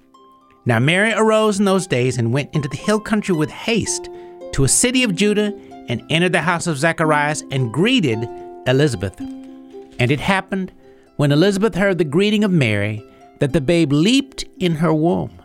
Now 0.64 0.78
Mary 0.78 1.12
arose 1.12 1.58
in 1.58 1.64
those 1.64 1.86
days 1.86 2.16
and 2.18 2.32
went 2.32 2.54
into 2.54 2.68
the 2.68 2.76
hill 2.76 2.98
country 2.98 3.34
with 3.34 3.50
haste 3.50 4.08
to 4.52 4.64
a 4.64 4.68
city 4.68 5.02
of 5.02 5.14
Judah 5.14 5.54
and 5.88 6.02
entered 6.10 6.32
the 6.32 6.40
house 6.40 6.66
of 6.66 6.78
Zacharias 6.78 7.44
and 7.50 7.72
greeted 7.72 8.26
Elizabeth. 8.66 9.20
And 9.20 10.10
it 10.10 10.18
happened 10.20 10.72
when 11.16 11.32
Elizabeth 11.32 11.74
heard 11.74 11.98
the 11.98 12.04
greeting 12.04 12.44
of 12.44 12.50
Mary 12.50 13.02
that 13.38 13.52
the 13.52 13.60
babe 13.60 13.92
leaped 13.92 14.44
in 14.58 14.76
her 14.76 14.94
womb. 14.94 15.42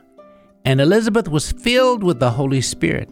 And 0.64 0.80
Elizabeth 0.80 1.28
was 1.28 1.52
filled 1.52 2.04
with 2.04 2.20
the 2.20 2.32
Holy 2.32 2.62
Spirit. 2.62 3.10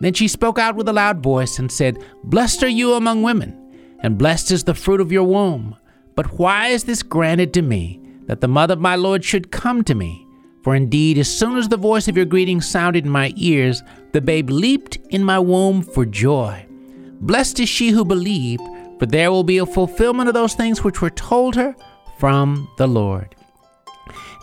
Then 0.00 0.12
she 0.12 0.28
spoke 0.28 0.58
out 0.58 0.74
with 0.76 0.88
a 0.88 0.92
loud 0.92 1.22
voice 1.22 1.58
and 1.58 1.70
said, 1.70 1.98
Blessed 2.24 2.64
are 2.64 2.68
you 2.68 2.94
among 2.94 3.22
women, 3.22 3.96
and 4.00 4.18
blessed 4.18 4.50
is 4.50 4.64
the 4.64 4.74
fruit 4.74 5.00
of 5.00 5.12
your 5.12 5.24
womb. 5.24 5.76
But 6.14 6.38
why 6.38 6.68
is 6.68 6.84
this 6.84 7.02
granted 7.02 7.54
to 7.54 7.62
me, 7.62 8.00
that 8.26 8.40
the 8.40 8.48
mother 8.48 8.74
of 8.74 8.80
my 8.80 8.96
Lord 8.96 9.24
should 9.24 9.52
come 9.52 9.84
to 9.84 9.94
me? 9.94 10.26
For 10.62 10.74
indeed, 10.76 11.18
as 11.18 11.28
soon 11.28 11.56
as 11.56 11.68
the 11.68 11.76
voice 11.76 12.08
of 12.08 12.16
your 12.16 12.26
greeting 12.26 12.60
sounded 12.60 13.04
in 13.04 13.10
my 13.10 13.32
ears, 13.36 13.82
the 14.12 14.20
babe 14.20 14.50
leaped 14.50 14.96
in 15.10 15.24
my 15.24 15.38
womb 15.38 15.82
for 15.82 16.04
joy. 16.04 16.66
Blessed 17.20 17.60
is 17.60 17.68
she 17.68 17.90
who 17.90 18.04
believed, 18.04 18.62
for 18.98 19.06
there 19.06 19.30
will 19.30 19.44
be 19.44 19.58
a 19.58 19.66
fulfillment 19.66 20.28
of 20.28 20.34
those 20.34 20.54
things 20.54 20.84
which 20.84 21.00
were 21.00 21.10
told 21.10 21.56
her 21.56 21.74
from 22.22 22.70
the 22.76 22.86
Lord. 22.86 23.34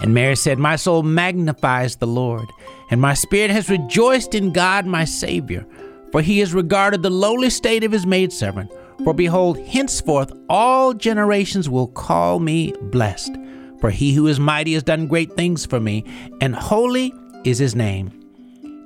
And 0.02 0.14
Mary 0.14 0.36
said, 0.36 0.60
My 0.60 0.76
soul 0.76 1.02
magnifies 1.02 1.96
the 1.96 2.08
Lord, 2.08 2.52
and 2.92 3.00
my 3.00 3.14
spirit 3.14 3.52
has 3.52 3.70
rejoiced 3.70 4.36
in 4.36 4.52
God 4.52 4.86
my 4.86 5.06
Savior, 5.06 5.66
for 6.12 6.22
he 6.22 6.40
has 6.40 6.54
regarded 6.54 7.04
the 7.04 7.10
lowly 7.10 7.50
state 7.50 7.86
of 7.86 7.94
his 7.94 8.06
maidservant. 8.06 8.70
For 9.06 9.14
behold, 9.14 9.60
henceforth 9.60 10.34
all 10.50 10.94
generations 10.94 11.70
will 11.70 11.88
call 11.88 12.40
me 12.40 12.74
blessed. 12.82 13.38
For 13.80 13.92
he 13.92 14.14
who 14.14 14.28
is 14.28 14.42
mighty 14.42 14.74
has 14.74 14.84
done 14.84 15.08
great 15.08 15.38
things 15.38 15.66
for 15.66 15.80
me, 15.80 16.04
and 16.42 16.54
holy 16.54 17.14
is 17.46 17.60
his 17.60 17.76
name. 17.76 18.12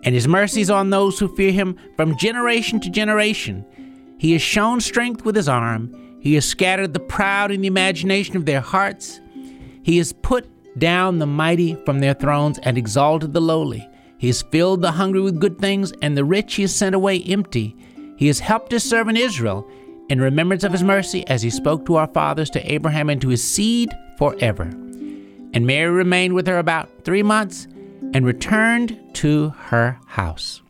And 0.04 0.14
his 0.14 0.28
mercies 0.28 0.70
on 0.70 0.92
those 0.92 1.18
who 1.18 1.36
fear 1.36 1.52
him 1.52 1.80
from 1.96 2.16
generation 2.16 2.80
to 2.82 2.92
generation. 2.92 3.66
He 4.20 4.34
has 4.34 4.44
shown 4.44 4.82
strength 4.82 5.26
with 5.26 5.36
his 5.36 5.50
arm. 5.50 6.03
He 6.24 6.36
has 6.36 6.46
scattered 6.46 6.94
the 6.94 7.02
proud 7.02 7.52
in 7.52 7.60
the 7.60 7.68
imagination 7.68 8.38
of 8.38 8.46
their 8.46 8.62
hearts. 8.62 9.20
He 9.84 9.98
has 9.98 10.14
put 10.14 10.48
down 10.80 11.20
the 11.20 11.26
mighty 11.26 11.76
from 11.84 12.00
their 12.00 12.14
thrones 12.14 12.60
and 12.60 12.78
exalted 12.78 13.34
the 13.34 13.42
lowly. 13.42 13.90
He 14.18 14.28
has 14.28 14.42
filled 14.42 14.82
the 14.82 14.94
hungry 14.94 15.20
with 15.20 15.42
good 15.42 15.60
things, 15.60 15.92
and 16.02 16.16
the 16.16 16.24
rich 16.24 16.54
he 16.56 16.62
has 16.62 16.74
sent 16.74 16.96
away 16.96 17.22
empty. 17.24 17.76
He 18.16 18.28
has 18.28 18.40
helped 18.40 18.72
his 18.72 18.90
servant 18.90 19.18
Israel 19.18 19.70
in 20.08 20.22
remembrance 20.22 20.64
of 20.64 20.72
his 20.72 20.82
mercy, 20.82 21.28
as 21.28 21.42
he 21.42 21.50
spoke 21.50 21.86
to 21.86 21.96
our 21.96 22.08
fathers, 22.08 22.50
to 22.52 22.72
Abraham, 22.72 23.10
and 23.10 23.22
to 23.22 23.28
his 23.28 23.44
seed 23.44 23.90
forever. 24.18 24.64
And 24.64 25.68
Mary 25.68 25.92
remained 25.92 26.36
with 26.36 26.48
her 26.48 26.58
about 26.58 27.04
three 27.04 27.22
months 27.22 27.68
and 28.14 28.26
returned 28.26 28.98
to 29.16 29.50
her 29.50 30.00
house. 30.08 30.62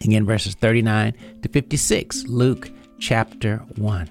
Again, 0.00 0.24
verses 0.24 0.54
39 0.54 1.12
to 1.42 1.48
56, 1.50 2.28
Luke 2.28 2.70
chapter 2.98 3.58
1. 3.76 4.08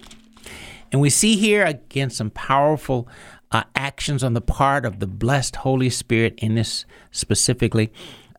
And 0.92 1.02
we 1.02 1.10
see 1.10 1.36
here 1.36 1.64
again 1.66 2.10
some 2.10 2.30
powerful 2.32 3.08
uh, 3.52 3.64
actions 3.76 4.24
on 4.24 4.34
the 4.34 4.42
part 4.42 4.86
of 4.86 5.00
the 5.00 5.08
blessed 5.08 5.58
Holy 5.58 5.90
Spirit 5.90 6.36
in 6.38 6.56
this 6.56 6.86
specifically. 7.12 7.92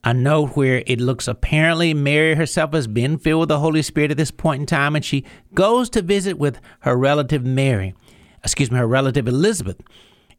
A 0.02 0.14
note 0.14 0.56
where 0.56 0.82
it 0.86 0.98
looks 0.98 1.28
apparently 1.28 1.92
Mary 1.92 2.34
herself 2.34 2.72
has 2.72 2.86
been 2.86 3.18
filled 3.18 3.40
with 3.40 3.48
the 3.50 3.58
Holy 3.58 3.82
Spirit 3.82 4.10
at 4.10 4.16
this 4.16 4.30
point 4.30 4.60
in 4.60 4.66
time, 4.66 4.96
and 4.96 5.04
she 5.04 5.24
goes 5.52 5.90
to 5.90 6.00
visit 6.00 6.38
with 6.38 6.58
her 6.80 6.96
relative 6.96 7.44
Mary, 7.44 7.94
excuse 8.42 8.70
me, 8.70 8.78
her 8.78 8.86
relative 8.86 9.28
Elizabeth. 9.28 9.80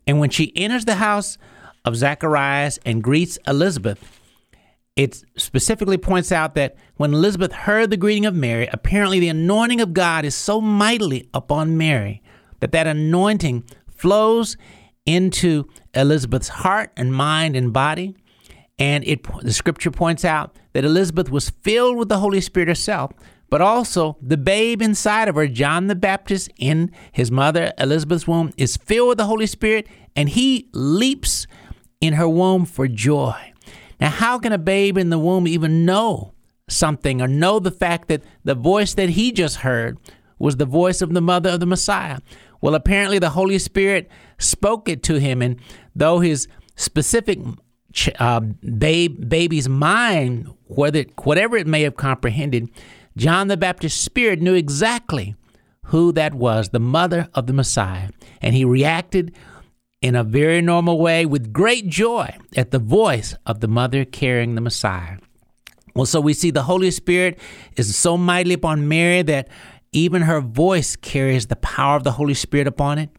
And 0.07 0.19
when 0.19 0.31
she 0.31 0.51
enters 0.55 0.85
the 0.85 0.95
house 0.95 1.37
of 1.85 1.95
Zacharias 1.95 2.79
and 2.85 3.03
greets 3.03 3.37
Elizabeth, 3.45 4.20
it 4.95 5.23
specifically 5.37 5.97
points 5.97 6.31
out 6.31 6.55
that 6.55 6.75
when 6.95 7.13
Elizabeth 7.13 7.53
heard 7.53 7.89
the 7.89 7.97
greeting 7.97 8.25
of 8.25 8.35
Mary, 8.35 8.67
apparently 8.71 9.19
the 9.19 9.29
anointing 9.29 9.79
of 9.79 9.93
God 9.93 10.25
is 10.25 10.35
so 10.35 10.59
mightily 10.59 11.29
upon 11.33 11.77
Mary 11.77 12.21
that 12.59 12.71
that 12.73 12.87
anointing 12.87 13.63
flows 13.89 14.57
into 15.05 15.65
Elizabeth's 15.93 16.49
heart 16.49 16.91
and 16.97 17.13
mind 17.13 17.55
and 17.55 17.71
body. 17.71 18.15
And 18.77 19.05
it 19.05 19.25
the 19.41 19.53
scripture 19.53 19.91
points 19.91 20.25
out 20.25 20.57
that 20.73 20.83
Elizabeth 20.83 21.29
was 21.29 21.49
filled 21.49 21.97
with 21.97 22.09
the 22.09 22.19
Holy 22.19 22.41
Spirit 22.41 22.67
herself, 22.67 23.11
but 23.49 23.61
also 23.61 24.17
the 24.21 24.37
babe 24.37 24.81
inside 24.81 25.27
of 25.27 25.35
her, 25.35 25.47
John 25.47 25.87
the 25.87 25.95
Baptist, 25.95 26.49
in 26.57 26.91
his 27.11 27.31
mother 27.31 27.73
Elizabeth's 27.77 28.27
womb, 28.27 28.51
is 28.57 28.77
filled 28.77 29.09
with 29.09 29.17
the 29.17 29.25
Holy 29.25 29.45
Spirit, 29.45 29.87
and 30.15 30.29
he 30.29 30.69
leaps 30.73 31.47
in 31.99 32.13
her 32.13 32.27
womb 32.27 32.65
for 32.65 32.87
joy. 32.87 33.50
Now, 34.01 34.09
how 34.09 34.39
can 34.39 34.51
a 34.51 34.57
babe 34.57 34.97
in 34.97 35.11
the 35.11 35.19
womb 35.19 35.47
even 35.47 35.85
know 35.85 36.33
something 36.67 37.21
or 37.21 37.27
know 37.27 37.59
the 37.59 37.69
fact 37.71 38.07
that 38.07 38.23
the 38.43 38.55
voice 38.55 38.95
that 38.95 39.09
he 39.09 39.31
just 39.31 39.57
heard 39.57 39.99
was 40.39 40.57
the 40.57 40.65
voice 40.65 41.03
of 41.03 41.13
the 41.13 41.21
mother 41.21 41.51
of 41.51 41.59
the 41.59 41.67
Messiah? 41.67 42.17
Well, 42.61 42.73
apparently 42.73 43.19
the 43.19 43.29
Holy 43.29 43.59
Spirit 43.59 44.09
spoke 44.39 44.89
it 44.89 45.03
to 45.03 45.19
him, 45.19 45.43
and 45.43 45.57
though 45.95 46.19
his 46.19 46.47
specific 46.75 47.39
uh, 48.17 48.39
babe, 48.39 49.29
baby's 49.29 49.69
mind, 49.69 50.51
whether 50.65 51.05
whatever 51.23 51.55
it 51.55 51.67
may 51.67 51.83
have 51.83 51.95
comprehended, 51.95 52.69
John 53.15 53.49
the 53.49 53.57
Baptist's 53.57 54.01
spirit 54.01 54.41
knew 54.41 54.55
exactly 54.55 55.35
who 55.85 56.11
that 56.13 56.33
was, 56.33 56.69
the 56.69 56.79
mother 56.79 57.27
of 57.35 57.45
the 57.45 57.53
Messiah, 57.53 58.09
and 58.41 58.55
he 58.55 58.65
reacted 58.65 59.35
in 60.01 60.15
a 60.15 60.23
very 60.23 60.61
normal 60.61 60.99
way 60.99 61.25
with 61.25 61.53
great 61.53 61.87
joy 61.87 62.35
at 62.57 62.71
the 62.71 62.79
voice 62.79 63.35
of 63.45 63.59
the 63.59 63.67
mother 63.67 64.03
carrying 64.03 64.55
the 64.55 64.61
Messiah. 64.61 65.17
Well, 65.95 66.05
so 66.05 66.19
we 66.19 66.33
see 66.33 66.51
the 66.51 66.63
Holy 66.63 66.91
Spirit 66.91 67.37
is 67.75 67.95
so 67.95 68.17
mightily 68.17 68.55
upon 68.55 68.87
Mary 68.87 69.21
that 69.23 69.49
even 69.91 70.23
her 70.23 70.41
voice 70.41 70.95
carries 70.95 71.47
the 71.47 71.55
power 71.57 71.97
of 71.97 72.03
the 72.03 72.13
Holy 72.13 72.33
Spirit 72.33 72.67
upon 72.67 72.97
it. 72.97 73.09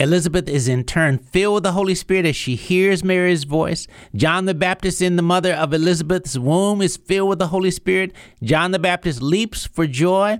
Elizabeth 0.00 0.48
is 0.48 0.66
in 0.66 0.82
turn 0.82 1.18
filled 1.18 1.56
with 1.56 1.62
the 1.62 1.72
Holy 1.72 1.94
Spirit 1.94 2.24
as 2.24 2.34
she 2.34 2.56
hears 2.56 3.04
Mary's 3.04 3.44
voice. 3.44 3.86
John 4.16 4.46
the 4.46 4.54
Baptist, 4.54 5.02
in 5.02 5.16
the 5.16 5.22
mother 5.22 5.52
of 5.52 5.74
Elizabeth's 5.74 6.38
womb, 6.38 6.80
is 6.80 6.96
filled 6.96 7.28
with 7.28 7.38
the 7.38 7.48
Holy 7.48 7.70
Spirit. 7.70 8.14
John 8.42 8.70
the 8.70 8.78
Baptist 8.78 9.20
leaps 9.20 9.66
for 9.66 9.86
joy. 9.86 10.38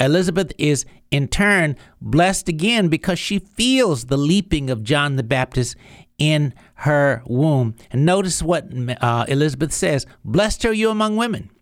Elizabeth 0.00 0.52
is 0.58 0.84
in 1.12 1.28
turn 1.28 1.76
blessed 2.00 2.48
again 2.48 2.88
because 2.88 3.20
she 3.20 3.38
feels 3.38 4.06
the 4.06 4.16
leaping 4.16 4.70
of 4.70 4.82
John 4.82 5.14
the 5.14 5.22
Baptist 5.22 5.76
in 6.18 6.52
her 6.74 7.22
womb. 7.26 7.76
And 7.92 8.04
notice 8.04 8.42
what 8.42 8.66
uh, 9.00 9.24
Elizabeth 9.28 9.72
says 9.72 10.04
Blessed 10.24 10.64
are 10.64 10.72
you 10.72 10.90
among 10.90 11.16
women, 11.16 11.52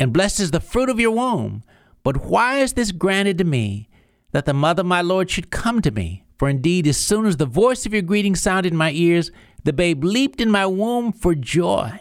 and 0.00 0.12
blessed 0.12 0.40
is 0.40 0.50
the 0.50 0.58
fruit 0.58 0.88
of 0.88 0.98
your 0.98 1.12
womb. 1.12 1.62
But 2.02 2.24
why 2.24 2.58
is 2.58 2.72
this 2.72 2.90
granted 2.90 3.38
to 3.38 3.44
me, 3.44 3.88
that 4.32 4.44
the 4.44 4.54
mother 4.54 4.80
of 4.80 4.86
my 4.86 5.02
Lord 5.02 5.30
should 5.30 5.52
come 5.52 5.80
to 5.82 5.92
me? 5.92 6.24
For 6.40 6.48
indeed, 6.48 6.86
as 6.86 6.96
soon 6.96 7.26
as 7.26 7.36
the 7.36 7.44
voice 7.44 7.84
of 7.84 7.92
your 7.92 8.00
greeting 8.00 8.34
sounded 8.34 8.72
in 8.72 8.78
my 8.78 8.92
ears, 8.92 9.30
the 9.64 9.74
babe 9.74 10.02
leaped 10.02 10.40
in 10.40 10.50
my 10.50 10.64
womb 10.64 11.12
for 11.12 11.34
joy. 11.34 12.00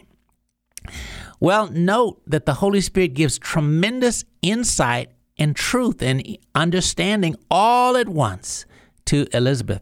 Well, 1.41 1.69
note 1.69 2.21
that 2.25 2.45
the 2.45 2.53
Holy 2.53 2.79
Spirit 2.79 3.15
gives 3.15 3.37
tremendous 3.37 4.23
insight 4.41 5.09
and 5.37 5.57
truth 5.57 6.01
and 6.01 6.37
understanding 6.55 7.35
all 7.51 7.97
at 7.97 8.07
once 8.07 8.65
to 9.07 9.27
Elizabeth. 9.33 9.81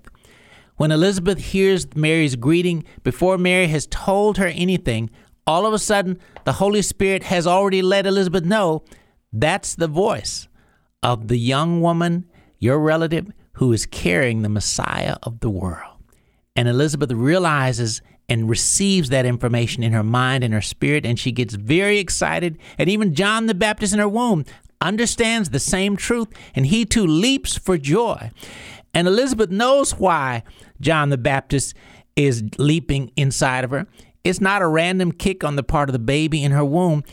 When 0.77 0.91
Elizabeth 0.91 1.37
hears 1.37 1.95
Mary's 1.95 2.35
greeting, 2.35 2.83
before 3.03 3.37
Mary 3.37 3.67
has 3.67 3.85
told 3.85 4.39
her 4.39 4.47
anything, 4.47 5.11
all 5.45 5.67
of 5.67 5.73
a 5.73 5.77
sudden 5.77 6.17
the 6.45 6.53
Holy 6.53 6.81
Spirit 6.81 7.21
has 7.21 7.45
already 7.45 7.83
let 7.83 8.07
Elizabeth 8.07 8.43
know 8.43 8.83
that's 9.31 9.75
the 9.75 9.87
voice 9.87 10.47
of 11.03 11.27
the 11.27 11.37
young 11.37 11.79
woman, 11.79 12.25
your 12.57 12.79
relative, 12.79 13.31
who 13.57 13.73
is 13.73 13.85
carrying 13.85 14.41
the 14.41 14.49
Messiah 14.49 15.17
of 15.23 15.39
the 15.39 15.49
world. 15.49 15.95
And 16.55 16.67
Elizabeth 16.67 17.11
realizes 17.11 18.01
and 18.29 18.49
receives 18.49 19.09
that 19.09 19.25
information 19.25 19.83
in 19.83 19.93
her 19.93 20.03
mind 20.03 20.43
and 20.43 20.53
her 20.53 20.61
spirit, 20.61 21.05
and 21.05 21.17
she 21.17 21.31
gets 21.31 21.55
very 21.55 21.97
excited. 21.97 22.57
And 22.77 22.89
even 22.89 23.15
John 23.15 23.47
the 23.47 23.55
Baptist 23.55 23.93
in 23.93 23.99
her 23.99 24.07
womb 24.07 24.45
understands 24.79 25.49
the 25.49 25.59
same 25.59 25.95
truth, 25.95 26.27
and 26.53 26.67
he 26.67 26.85
too 26.85 27.05
leaps 27.07 27.57
for 27.57 27.77
joy. 27.77 28.29
And 28.93 29.07
Elizabeth 29.07 29.49
knows 29.49 29.91
why 29.97 30.43
John 30.79 31.09
the 31.09 31.17
Baptist 31.17 31.73
is 32.15 32.43
leaping 32.57 33.11
inside 33.15 33.63
of 33.63 33.71
her. 33.71 33.87
It's 34.23 34.41
not 34.41 34.61
a 34.61 34.67
random 34.67 35.11
kick 35.11 35.43
on 35.43 35.55
the 35.55 35.63
part 35.63 35.89
of 35.89 35.93
the 35.93 35.99
baby 35.99 36.43
in 36.43 36.51
her 36.51 36.65
womb. 36.65 37.03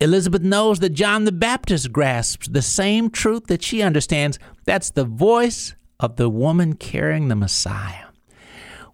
Elizabeth 0.00 0.42
knows 0.42 0.80
that 0.80 0.90
John 0.90 1.24
the 1.24 1.32
Baptist 1.32 1.92
grasps 1.92 2.48
the 2.48 2.62
same 2.62 3.10
truth 3.10 3.46
that 3.48 3.62
she 3.62 3.82
understands. 3.82 4.38
That's 4.64 4.90
the 4.90 5.04
voice 5.04 5.74
of 6.00 6.16
the 6.16 6.28
woman 6.28 6.74
carrying 6.74 7.28
the 7.28 7.36
Messiah. 7.36 8.06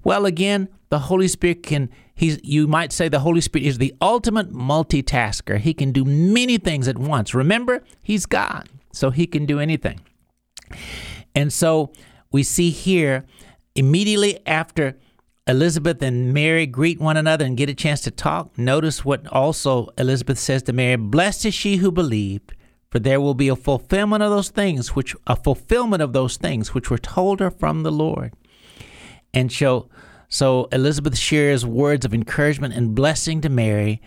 Well, 0.05 0.27
again, 0.27 0.69
the 0.91 1.01
Holy 1.01 1.29
Spirit 1.29 1.63
can, 1.63 1.91
he's, 2.15 2.39
you 2.43 2.67
might 2.67 2.93
say 2.93 3.09
the 3.09 3.21
Holy 3.21 3.41
Spirit 3.41 3.67
is 3.67 3.79
the 3.79 3.95
ultimate 4.01 4.53
multitasker. 4.53 5.59
He 5.59 5.75
can 5.75 5.93
do 5.93 6.05
many 6.05 6.59
things 6.59 6.89
at 6.89 6.99
once. 6.99 7.35
Remember, 7.35 7.83
he's 8.03 8.27
God, 8.27 8.69
so 8.93 9.11
he 9.11 9.27
can 9.27 9.45
do 9.45 9.61
anything. 9.61 10.01
And 11.35 11.53
so 11.53 11.93
we 12.31 12.43
see 12.43 12.71
here, 12.71 13.25
immediately 13.75 14.39
after 14.47 14.99
Elizabeth 15.47 16.03
and 16.03 16.33
Mary 16.35 16.67
greet 16.67 17.01
one 17.01 17.17
another 17.17 17.45
and 17.45 17.57
get 17.57 17.71
a 17.71 17.75
chance 17.75 18.03
to 18.03 18.11
talk, 18.11 18.57
notice 18.59 19.05
what 19.05 19.27
also 19.29 19.89
Elizabeth 19.97 20.39
says 20.39 20.63
to 20.65 20.73
Mary 20.73 20.97
Blessed 20.97 21.47
is 21.47 21.55
she 21.55 21.77
who 21.77 21.91
believed, 21.91 22.55
for 22.91 22.99
there 22.99 23.21
will 23.21 23.35
be 23.35 23.49
a 23.49 23.57
fulfillment 23.57 24.23
of 24.23 24.31
those 24.31 24.49
things 24.49 24.95
which 24.95 25.15
a 25.27 25.37
fulfillment 25.37 26.03
of 26.03 26.13
those 26.13 26.37
things 26.37 26.75
which 26.75 26.91
were 26.91 26.99
told 26.99 27.41
her 27.41 27.51
from 27.51 27.83
the 27.83 27.93
Lord. 27.93 28.33
And 29.35 29.53
so, 29.53 29.89
so 30.29 30.69
Elizabeth 30.73 31.19
shares 31.19 31.67
words 31.67 32.05
of 32.05 32.15
encouragement 32.15 32.75
and 32.75 32.95
blessing 32.95 33.41
to 33.43 33.49
Mary 33.49 34.01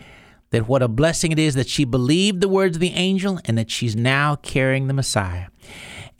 that 0.50 0.68
what 0.68 0.82
a 0.82 0.88
blessing 0.88 1.32
it 1.32 1.38
is 1.38 1.54
that 1.54 1.68
she 1.68 1.84
believed 1.84 2.40
the 2.40 2.48
words 2.48 2.76
of 2.76 2.80
the 2.80 2.92
angel 2.92 3.40
and 3.44 3.56
that 3.56 3.70
she's 3.70 3.96
now 3.96 4.36
carrying 4.36 4.86
the 4.86 4.94
Messiah. 4.94 5.46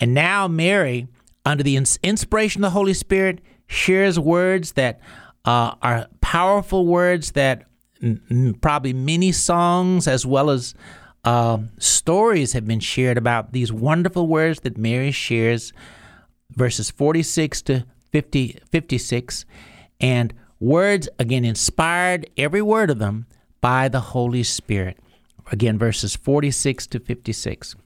And 0.00 0.14
now 0.14 0.48
Mary, 0.48 1.08
under 1.44 1.62
the 1.62 1.76
inspiration 1.76 2.64
of 2.64 2.68
the 2.68 2.74
Holy 2.74 2.94
Spirit, 2.94 3.40
shares 3.66 4.18
words 4.18 4.72
that 4.72 5.00
uh, 5.44 5.74
are 5.82 6.06
powerful 6.20 6.86
words 6.86 7.32
that 7.32 7.64
mm, 8.02 8.60
probably 8.60 8.92
many 8.92 9.32
songs 9.32 10.08
as 10.08 10.24
well 10.24 10.50
as 10.50 10.74
uh, 11.24 11.58
stories 11.78 12.52
have 12.52 12.66
been 12.66 12.80
shared 12.80 13.16
about 13.16 13.52
these 13.52 13.72
wonderful 13.72 14.26
words 14.26 14.60
that 14.60 14.76
Mary 14.76 15.12
shares, 15.12 15.72
verses 16.50 16.90
46 16.90 17.62
to 17.62 17.86
50, 18.10 18.58
56, 18.70 19.44
and 20.00 20.34
words, 20.58 21.08
again, 21.18 21.44
inspired, 21.44 22.28
every 22.36 22.62
word 22.62 22.90
of 22.90 22.98
them, 22.98 23.26
by 23.60 23.88
the 23.88 24.00
Holy 24.00 24.42
Spirit. 24.42 24.98
Again, 25.50 25.78
verses 25.78 26.16
46 26.16 26.86
to 26.88 27.00
56. 27.00 27.76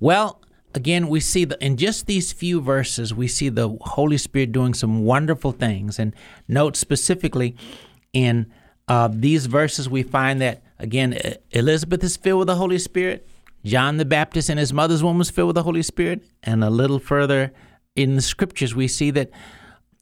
Well, 0.00 0.42
again, 0.74 1.08
we 1.08 1.20
see 1.20 1.44
the, 1.44 1.62
in 1.64 1.76
just 1.76 2.06
these 2.06 2.32
few 2.32 2.60
verses, 2.60 3.14
we 3.14 3.28
see 3.28 3.48
the 3.48 3.76
Holy 3.80 4.18
Spirit 4.18 4.52
doing 4.52 4.74
some 4.74 5.04
wonderful 5.04 5.52
things. 5.52 5.98
And 5.98 6.14
note 6.46 6.76
specifically 6.76 7.56
in 8.12 8.52
uh, 8.88 9.08
these 9.10 9.46
verses, 9.46 9.88
we 9.88 10.02
find 10.02 10.40
that, 10.40 10.62
again, 10.78 11.18
Elizabeth 11.50 12.02
is 12.04 12.16
filled 12.16 12.40
with 12.40 12.48
the 12.48 12.56
Holy 12.56 12.78
Spirit. 12.78 13.28
John 13.64 13.96
the 13.96 14.04
Baptist 14.04 14.48
and 14.48 14.58
his 14.58 14.72
mother's 14.72 15.02
womb 15.02 15.18
was 15.18 15.30
filled 15.30 15.48
with 15.48 15.56
the 15.56 15.62
Holy 15.62 15.82
Spirit. 15.82 16.24
And 16.42 16.62
a 16.62 16.70
little 16.70 16.98
further 16.98 17.52
in 17.94 18.14
the 18.14 18.22
scriptures, 18.22 18.74
we 18.74 18.88
see 18.88 19.10
that 19.12 19.30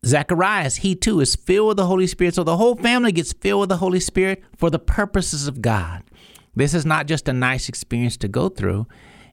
Zacharias, 0.04 0.76
he 0.76 0.94
too 0.94 1.20
is 1.20 1.34
filled 1.34 1.68
with 1.68 1.76
the 1.78 1.86
Holy 1.86 2.06
Spirit. 2.06 2.34
So 2.34 2.44
the 2.44 2.56
whole 2.56 2.76
family 2.76 3.12
gets 3.12 3.32
filled 3.32 3.60
with 3.60 3.68
the 3.70 3.78
Holy 3.78 4.00
Spirit 4.00 4.42
for 4.56 4.68
the 4.68 4.78
purposes 4.78 5.46
of 5.46 5.62
God. 5.62 6.02
This 6.54 6.74
is 6.74 6.84
not 6.86 7.06
just 7.06 7.28
a 7.28 7.32
nice 7.32 7.68
experience 7.68 8.16
to 8.18 8.28
go 8.28 8.48
through, 8.48 8.86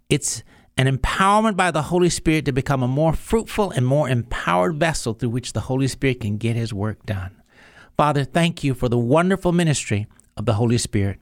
it's 0.10 0.44
an 0.78 0.88
empowerment 0.88 1.56
by 1.56 1.70
the 1.70 1.84
Holy 1.84 2.10
Spirit 2.10 2.46
to 2.46 2.52
become 2.52 2.82
a 2.82 2.88
more 2.88 3.14
fruitful 3.14 3.72
and 3.72 3.86
more 3.86 4.10
empowered 4.10 4.76
vessel 4.78 5.14
through 5.14 5.30
which 5.30 5.54
the 5.54 5.62
Holy 5.62 5.88
Spirit 5.88 6.22
can 6.22 6.38
get 6.38 6.56
his 6.56 6.74
work 6.74 7.06
done. 7.06 7.36
Father, 7.98 8.24
thank 8.24 8.64
you 8.64 8.74
for 8.74 8.90
the 8.90 8.98
wonderful 8.98 9.52
ministry 9.52 10.08
of 10.36 10.46
the 10.46 10.54
Holy 10.54 10.78
Spirit. 10.78 11.20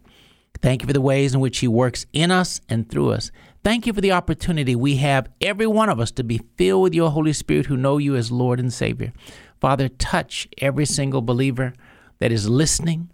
Thank 0.61 0.81
you 0.81 0.87
for 0.87 0.93
the 0.93 1.01
ways 1.01 1.33
in 1.33 1.39
which 1.39 1.59
He 1.59 1.67
works 1.67 2.05
in 2.11 2.31
us 2.31 2.59
and 2.67 2.89
through 2.89 3.11
us. 3.11 3.31
Thank 3.63 3.85
you 3.85 3.93
for 3.93 4.01
the 4.01 4.11
opportunity 4.11 4.75
we 4.75 4.97
have, 4.97 5.29
every 5.41 5.67
one 5.67 5.89
of 5.89 5.99
us, 5.99 6.11
to 6.11 6.23
be 6.23 6.41
filled 6.57 6.83
with 6.83 6.93
your 6.93 7.11
Holy 7.11 7.33
Spirit 7.33 7.65
who 7.67 7.77
know 7.77 7.97
you 7.97 8.15
as 8.15 8.31
Lord 8.31 8.59
and 8.59 8.71
Savior. 8.71 9.13
Father, 9.59 9.89
touch 9.89 10.47
every 10.59 10.85
single 10.85 11.21
believer 11.21 11.73
that 12.19 12.31
is 12.31 12.49
listening. 12.49 13.09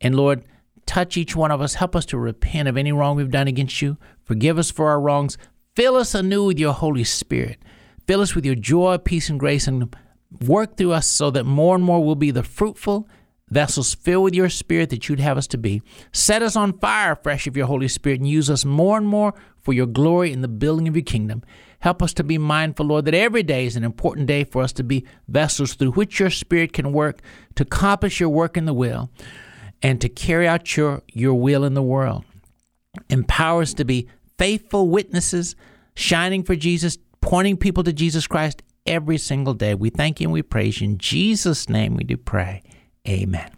And 0.00 0.14
Lord, 0.14 0.44
touch 0.86 1.16
each 1.16 1.36
one 1.36 1.50
of 1.50 1.60
us. 1.60 1.74
Help 1.74 1.94
us 1.94 2.06
to 2.06 2.18
repent 2.18 2.68
of 2.68 2.76
any 2.76 2.92
wrong 2.92 3.16
we've 3.16 3.30
done 3.30 3.48
against 3.48 3.80
you. 3.82 3.96
Forgive 4.24 4.58
us 4.58 4.70
for 4.70 4.88
our 4.88 5.00
wrongs. 5.00 5.38
Fill 5.76 5.96
us 5.96 6.14
anew 6.14 6.44
with 6.46 6.58
your 6.58 6.72
Holy 6.72 7.04
Spirit. 7.04 7.58
Fill 8.06 8.20
us 8.20 8.34
with 8.34 8.44
your 8.44 8.54
joy, 8.54 8.98
peace, 8.98 9.28
and 9.28 9.40
grace, 9.40 9.66
and 9.66 9.94
work 10.46 10.76
through 10.76 10.92
us 10.92 11.06
so 11.06 11.30
that 11.30 11.44
more 11.44 11.74
and 11.74 11.84
more 11.84 12.04
we'll 12.04 12.14
be 12.14 12.30
the 12.30 12.42
fruitful 12.42 13.08
vessels 13.54 13.94
filled 13.94 14.24
with 14.24 14.34
your 14.34 14.50
Spirit 14.50 14.90
that 14.90 15.08
you'd 15.08 15.20
have 15.20 15.38
us 15.38 15.46
to 15.46 15.56
be. 15.56 15.80
Set 16.12 16.42
us 16.42 16.56
on 16.56 16.78
fire 16.78 17.16
fresh 17.16 17.46
of 17.46 17.56
your 17.56 17.66
Holy 17.66 17.88
Spirit 17.88 18.20
and 18.20 18.28
use 18.28 18.50
us 18.50 18.64
more 18.64 18.98
and 18.98 19.06
more 19.06 19.32
for 19.62 19.72
your 19.72 19.86
glory 19.86 20.32
in 20.32 20.42
the 20.42 20.48
building 20.48 20.88
of 20.88 20.96
your 20.96 21.04
kingdom. 21.04 21.42
Help 21.78 22.02
us 22.02 22.12
to 22.14 22.24
be 22.24 22.36
mindful, 22.36 22.86
Lord, 22.86 23.04
that 23.04 23.14
every 23.14 23.42
day 23.42 23.64
is 23.64 23.76
an 23.76 23.84
important 23.84 24.26
day 24.26 24.44
for 24.44 24.62
us 24.62 24.72
to 24.74 24.82
be 24.82 25.06
vessels 25.28 25.74
through 25.74 25.92
which 25.92 26.18
your 26.18 26.30
Spirit 26.30 26.72
can 26.72 26.92
work 26.92 27.20
to 27.54 27.62
accomplish 27.62 28.20
your 28.20 28.28
work 28.28 28.56
in 28.56 28.64
the 28.64 28.74
will 28.74 29.10
and 29.82 30.00
to 30.00 30.08
carry 30.08 30.48
out 30.48 30.76
your, 30.76 31.02
your 31.12 31.34
will 31.34 31.64
in 31.64 31.74
the 31.74 31.82
world. 31.82 32.24
Empower 33.08 33.62
us 33.62 33.74
to 33.74 33.84
be 33.84 34.08
faithful 34.38 34.88
witnesses, 34.88 35.56
shining 35.94 36.42
for 36.42 36.56
Jesus, 36.56 36.98
pointing 37.20 37.56
people 37.56 37.84
to 37.84 37.92
Jesus 37.92 38.26
Christ 38.26 38.62
every 38.86 39.18
single 39.18 39.54
day. 39.54 39.74
We 39.74 39.90
thank 39.90 40.20
you 40.20 40.26
and 40.26 40.32
we 40.32 40.42
praise 40.42 40.80
you. 40.80 40.88
In 40.88 40.98
Jesus' 40.98 41.68
name 41.68 41.96
we 41.96 42.04
do 42.04 42.16
pray. 42.16 42.62
Amen. 43.06 43.50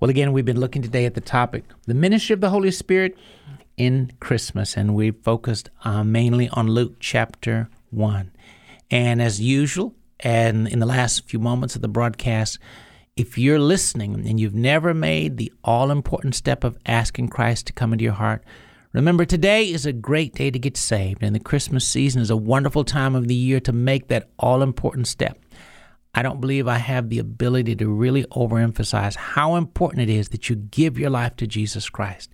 Well, 0.00 0.08
again, 0.08 0.32
we've 0.32 0.44
been 0.44 0.60
looking 0.60 0.80
today 0.80 1.04
at 1.04 1.14
the 1.14 1.20
topic, 1.20 1.64
the 1.86 1.94
ministry 1.94 2.32
of 2.32 2.40
the 2.40 2.50
Holy 2.50 2.70
Spirit 2.70 3.16
in 3.76 4.12
Christmas, 4.18 4.76
and 4.76 4.94
we 4.94 5.10
focused 5.10 5.68
uh, 5.84 6.04
mainly 6.04 6.48
on 6.50 6.68
Luke 6.68 6.96
chapter 7.00 7.68
1. 7.90 8.30
And 8.90 9.20
as 9.20 9.40
usual, 9.40 9.94
and 10.20 10.66
in 10.68 10.78
the 10.78 10.86
last 10.86 11.28
few 11.28 11.38
moments 11.38 11.76
of 11.76 11.82
the 11.82 11.88
broadcast, 11.88 12.58
if 13.14 13.36
you're 13.36 13.58
listening 13.58 14.26
and 14.26 14.40
you've 14.40 14.54
never 14.54 14.94
made 14.94 15.36
the 15.36 15.52
all 15.62 15.90
important 15.90 16.34
step 16.34 16.64
of 16.64 16.78
asking 16.86 17.28
Christ 17.28 17.66
to 17.66 17.72
come 17.74 17.92
into 17.92 18.04
your 18.04 18.14
heart, 18.14 18.42
remember 18.92 19.24
today 19.24 19.70
is 19.70 19.84
a 19.84 19.92
great 19.92 20.34
day 20.34 20.50
to 20.50 20.58
get 20.58 20.78
saved, 20.78 21.22
and 21.22 21.34
the 21.34 21.40
Christmas 21.40 21.86
season 21.86 22.22
is 22.22 22.30
a 22.30 22.36
wonderful 22.36 22.84
time 22.84 23.14
of 23.14 23.28
the 23.28 23.34
year 23.34 23.60
to 23.60 23.72
make 23.72 24.08
that 24.08 24.30
all 24.38 24.62
important 24.62 25.08
step. 25.08 25.38
I 26.14 26.22
don't 26.22 26.40
believe 26.40 26.68
I 26.68 26.78
have 26.78 27.08
the 27.08 27.18
ability 27.18 27.74
to 27.76 27.88
really 27.88 28.24
overemphasize 28.24 29.16
how 29.16 29.56
important 29.56 30.08
it 30.08 30.12
is 30.12 30.28
that 30.28 30.48
you 30.48 30.56
give 30.56 30.98
your 30.98 31.10
life 31.10 31.34
to 31.36 31.46
Jesus 31.46 31.90
Christ. 31.90 32.30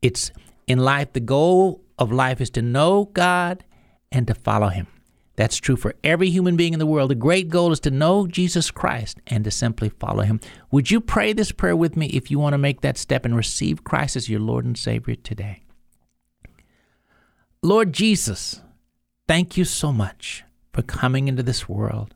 It's 0.00 0.32
in 0.66 0.78
life, 0.80 1.12
the 1.12 1.20
goal 1.20 1.82
of 1.98 2.10
life 2.10 2.40
is 2.40 2.50
to 2.50 2.62
know 2.62 3.04
God 3.12 3.64
and 4.10 4.26
to 4.26 4.34
follow 4.34 4.68
Him. 4.68 4.88
That's 5.36 5.56
true 5.56 5.76
for 5.76 5.94
every 6.04 6.30
human 6.30 6.56
being 6.56 6.72
in 6.72 6.78
the 6.78 6.86
world. 6.86 7.10
The 7.10 7.14
great 7.14 7.48
goal 7.48 7.72
is 7.72 7.80
to 7.80 7.90
know 7.90 8.26
Jesus 8.26 8.70
Christ 8.70 9.18
and 9.26 9.44
to 9.44 9.50
simply 9.50 9.88
follow 9.88 10.24
Him. 10.24 10.40
Would 10.70 10.90
you 10.90 11.00
pray 11.00 11.32
this 11.32 11.52
prayer 11.52 11.76
with 11.76 11.96
me 11.96 12.06
if 12.08 12.30
you 12.30 12.38
want 12.38 12.54
to 12.54 12.58
make 12.58 12.80
that 12.80 12.98
step 12.98 13.24
and 13.24 13.36
receive 13.36 13.84
Christ 13.84 14.16
as 14.16 14.28
your 14.28 14.40
Lord 14.40 14.64
and 14.64 14.76
Savior 14.76 15.14
today? 15.14 15.62
Lord 17.62 17.92
Jesus, 17.92 18.60
thank 19.28 19.56
you 19.56 19.64
so 19.64 19.92
much 19.92 20.44
for 20.72 20.82
coming 20.82 21.28
into 21.28 21.42
this 21.42 21.68
world 21.68 22.14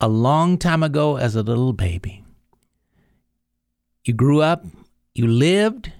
a 0.00 0.08
long 0.08 0.58
time 0.58 0.82
ago 0.82 1.16
as 1.16 1.34
a 1.34 1.42
little 1.42 1.72
baby. 1.72 2.24
You 4.04 4.14
grew 4.14 4.40
up, 4.40 4.64
you 5.14 5.26
lived, 5.26 5.92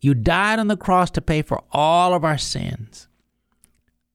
you 0.00 0.14
died 0.14 0.58
on 0.58 0.68
the 0.68 0.76
cross 0.76 1.10
to 1.12 1.20
pay 1.20 1.42
for 1.42 1.62
all 1.72 2.14
of 2.14 2.24
our 2.24 2.38
sins. 2.38 3.08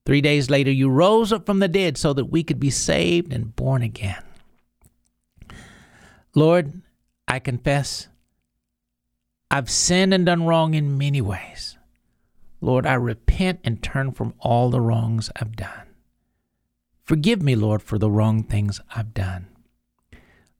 Three 0.06 0.22
days 0.22 0.50
later, 0.50 0.72
you 0.72 0.90
rose 0.90 1.32
up 1.32 1.46
from 1.46 1.60
the 1.60 1.68
dead 1.68 1.98
so 1.98 2.14
that 2.14 2.26
we 2.26 2.44
could 2.44 2.60
be 2.60 2.72
saved 2.72 3.32
and 3.32 3.56
born 3.56 3.82
again. 3.84 4.24
Lord, 6.34 6.82
I 7.28 7.40
confess 7.40 8.08
I've 9.52 9.70
sinned 9.70 10.14
and 10.14 10.26
done 10.26 10.46
wrong 10.46 10.74
in 10.74 10.98
many 10.98 11.22
ways. 11.22 11.78
Lord, 12.62 12.86
I 12.86 12.94
repent 12.94 13.60
and 13.64 13.84
turn 13.84 14.12
from 14.12 14.34
all 14.40 14.70
the 14.70 14.82
wrongs 14.82 15.30
I've 15.36 15.56
done. 15.56 15.91
Forgive 17.12 17.42
me, 17.42 17.58
Lord, 17.58 17.84
for 17.84 17.98
the 17.98 18.10
wrong 18.10 18.42
things 18.42 18.80
I've 18.96 19.14
done. 19.14 19.48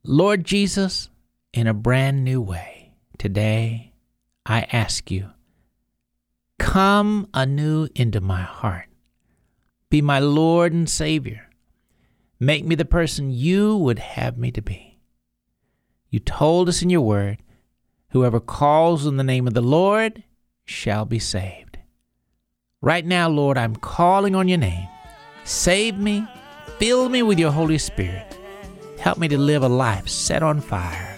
Lord 0.04 0.44
Jesus, 0.44 1.08
in 1.54 1.66
a 1.66 1.74
brand 1.74 2.26
new 2.26 2.42
way, 2.42 2.92
today 3.18 3.94
I 4.46 4.68
ask 4.74 5.10
you, 5.10 5.30
come 6.60 7.30
anew 7.34 7.88
into 7.96 8.20
my 8.20 8.42
heart. 8.42 8.90
Be 9.90 10.02
my 10.02 10.20
Lord 10.20 10.74
and 10.74 10.90
Savior. 10.90 11.48
Make 12.38 12.66
me 12.66 12.76
the 12.76 12.84
person 12.84 13.32
you 13.32 13.78
would 13.78 14.00
have 14.00 14.38
me 14.38 14.52
to 14.52 14.62
be. 14.62 15.00
You 16.10 16.20
told 16.20 16.68
us 16.68 16.82
in 16.82 16.90
your 16.90 17.00
word, 17.00 17.38
whoever 18.10 18.42
calls 18.42 19.08
on 19.08 19.16
the 19.16 19.24
name 19.24 19.48
of 19.48 19.54
the 19.54 19.62
Lord 19.62 20.26
shall 20.66 21.06
be 21.06 21.18
saved. 21.18 21.78
Right 22.82 23.06
now, 23.06 23.30
Lord, 23.30 23.58
I'm 23.58 23.78
calling 23.78 24.36
on 24.36 24.50
your 24.50 24.58
name. 24.58 24.90
Save 25.46 25.98
me, 25.98 26.28
fill 26.82 27.10
me 27.10 27.22
with 27.22 27.38
your 27.38 27.52
Holy 27.52 27.78
Spirit. 27.78 28.26
Help 28.98 29.20
me 29.20 29.28
to 29.28 29.38
live 29.38 29.62
a 29.62 29.70
life 29.70 30.10
set 30.10 30.42
on 30.42 30.60
fire 30.60 31.16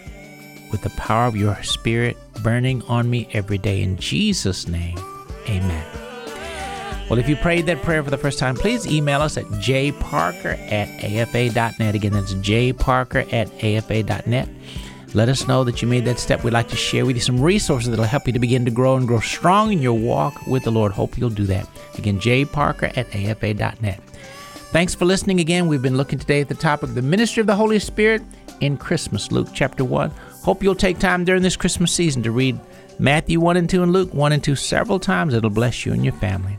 with 0.73 0.81
the 0.81 0.89
power 0.89 1.25
of 1.25 1.37
your 1.37 1.55
Spirit 1.63 2.17
burning 2.43 2.81
on 2.89 3.09
me 3.09 3.29
every 3.31 3.57
day. 3.57 3.81
In 3.81 3.95
Jesus' 3.95 4.67
name, 4.67 4.97
amen. 5.47 5.85
Well, 7.09 7.17
if 7.17 7.29
you 7.29 7.37
prayed 7.37 7.65
that 7.67 7.81
prayer 7.81 8.03
for 8.03 8.09
the 8.09 8.17
first 8.17 8.39
time, 8.39 8.55
please 8.55 8.85
email 8.85 9.21
us 9.21 9.37
at 9.37 9.45
jparker 9.45 10.59
at 10.69 10.89
afa.net. 11.01 11.95
Again, 11.95 12.11
that's 12.11 12.33
jparker 12.33 13.31
at 13.31 13.47
afa.net. 13.63 14.49
Let 15.13 15.29
us 15.29 15.47
know 15.47 15.63
that 15.63 15.81
you 15.81 15.87
made 15.87 16.03
that 16.03 16.19
step. 16.19 16.43
We'd 16.43 16.51
like 16.51 16.67
to 16.69 16.75
share 16.75 17.05
with 17.05 17.15
you 17.15 17.21
some 17.21 17.39
resources 17.39 17.89
that'll 17.89 18.03
help 18.03 18.27
you 18.27 18.33
to 18.33 18.39
begin 18.39 18.65
to 18.65 18.71
grow 18.71 18.97
and 18.97 19.07
grow 19.07 19.21
strong 19.21 19.71
in 19.71 19.81
your 19.81 19.93
walk 19.93 20.45
with 20.45 20.65
the 20.65 20.71
Lord. 20.71 20.91
Hope 20.91 21.17
you'll 21.17 21.29
do 21.29 21.45
that. 21.45 21.69
Again, 21.97 22.19
jparker 22.19 22.97
at 22.97 23.15
afa.net. 23.15 24.01
Thanks 24.73 24.95
for 24.95 25.05
listening 25.05 25.39
again. 25.39 25.67
We've 25.67 25.83
been 25.83 25.97
looking 25.97 26.17
today 26.17 26.41
at 26.41 26.49
the 26.49 26.55
topic, 26.55 26.89
of 26.89 26.95
the 26.95 27.03
ministry 27.03 27.41
of 27.41 27.45
the 27.45 27.55
Holy 27.55 27.77
Spirit 27.77 28.23
in 28.59 28.75
Christmas, 28.75 29.31
Luke 29.31 29.49
chapter 29.53 29.85
1. 29.85 30.09
Hope 30.41 30.63
you'll 30.63 30.73
take 30.73 30.97
time 30.97 31.23
during 31.25 31.43
this 31.43 31.55
Christmas 31.55 31.91
season 31.91 32.23
to 32.23 32.31
read 32.31 32.59
Matthew 32.97 33.39
1 33.39 33.55
and 33.55 33.69
2 33.69 33.83
and 33.83 33.93
Luke 33.93 34.11
1 34.15 34.31
and 34.31 34.43
2 34.43 34.55
several 34.55 34.99
times. 34.99 35.35
It'll 35.35 35.51
bless 35.51 35.85
you 35.85 35.93
and 35.93 36.03
your 36.03 36.15
family. 36.15 36.57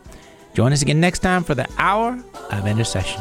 Join 0.54 0.72
us 0.72 0.80
again 0.80 1.00
next 1.00 1.18
time 1.18 1.42
for 1.42 1.56
the 1.56 1.68
hour 1.76 2.22
of 2.52 2.68
intercession. 2.68 3.20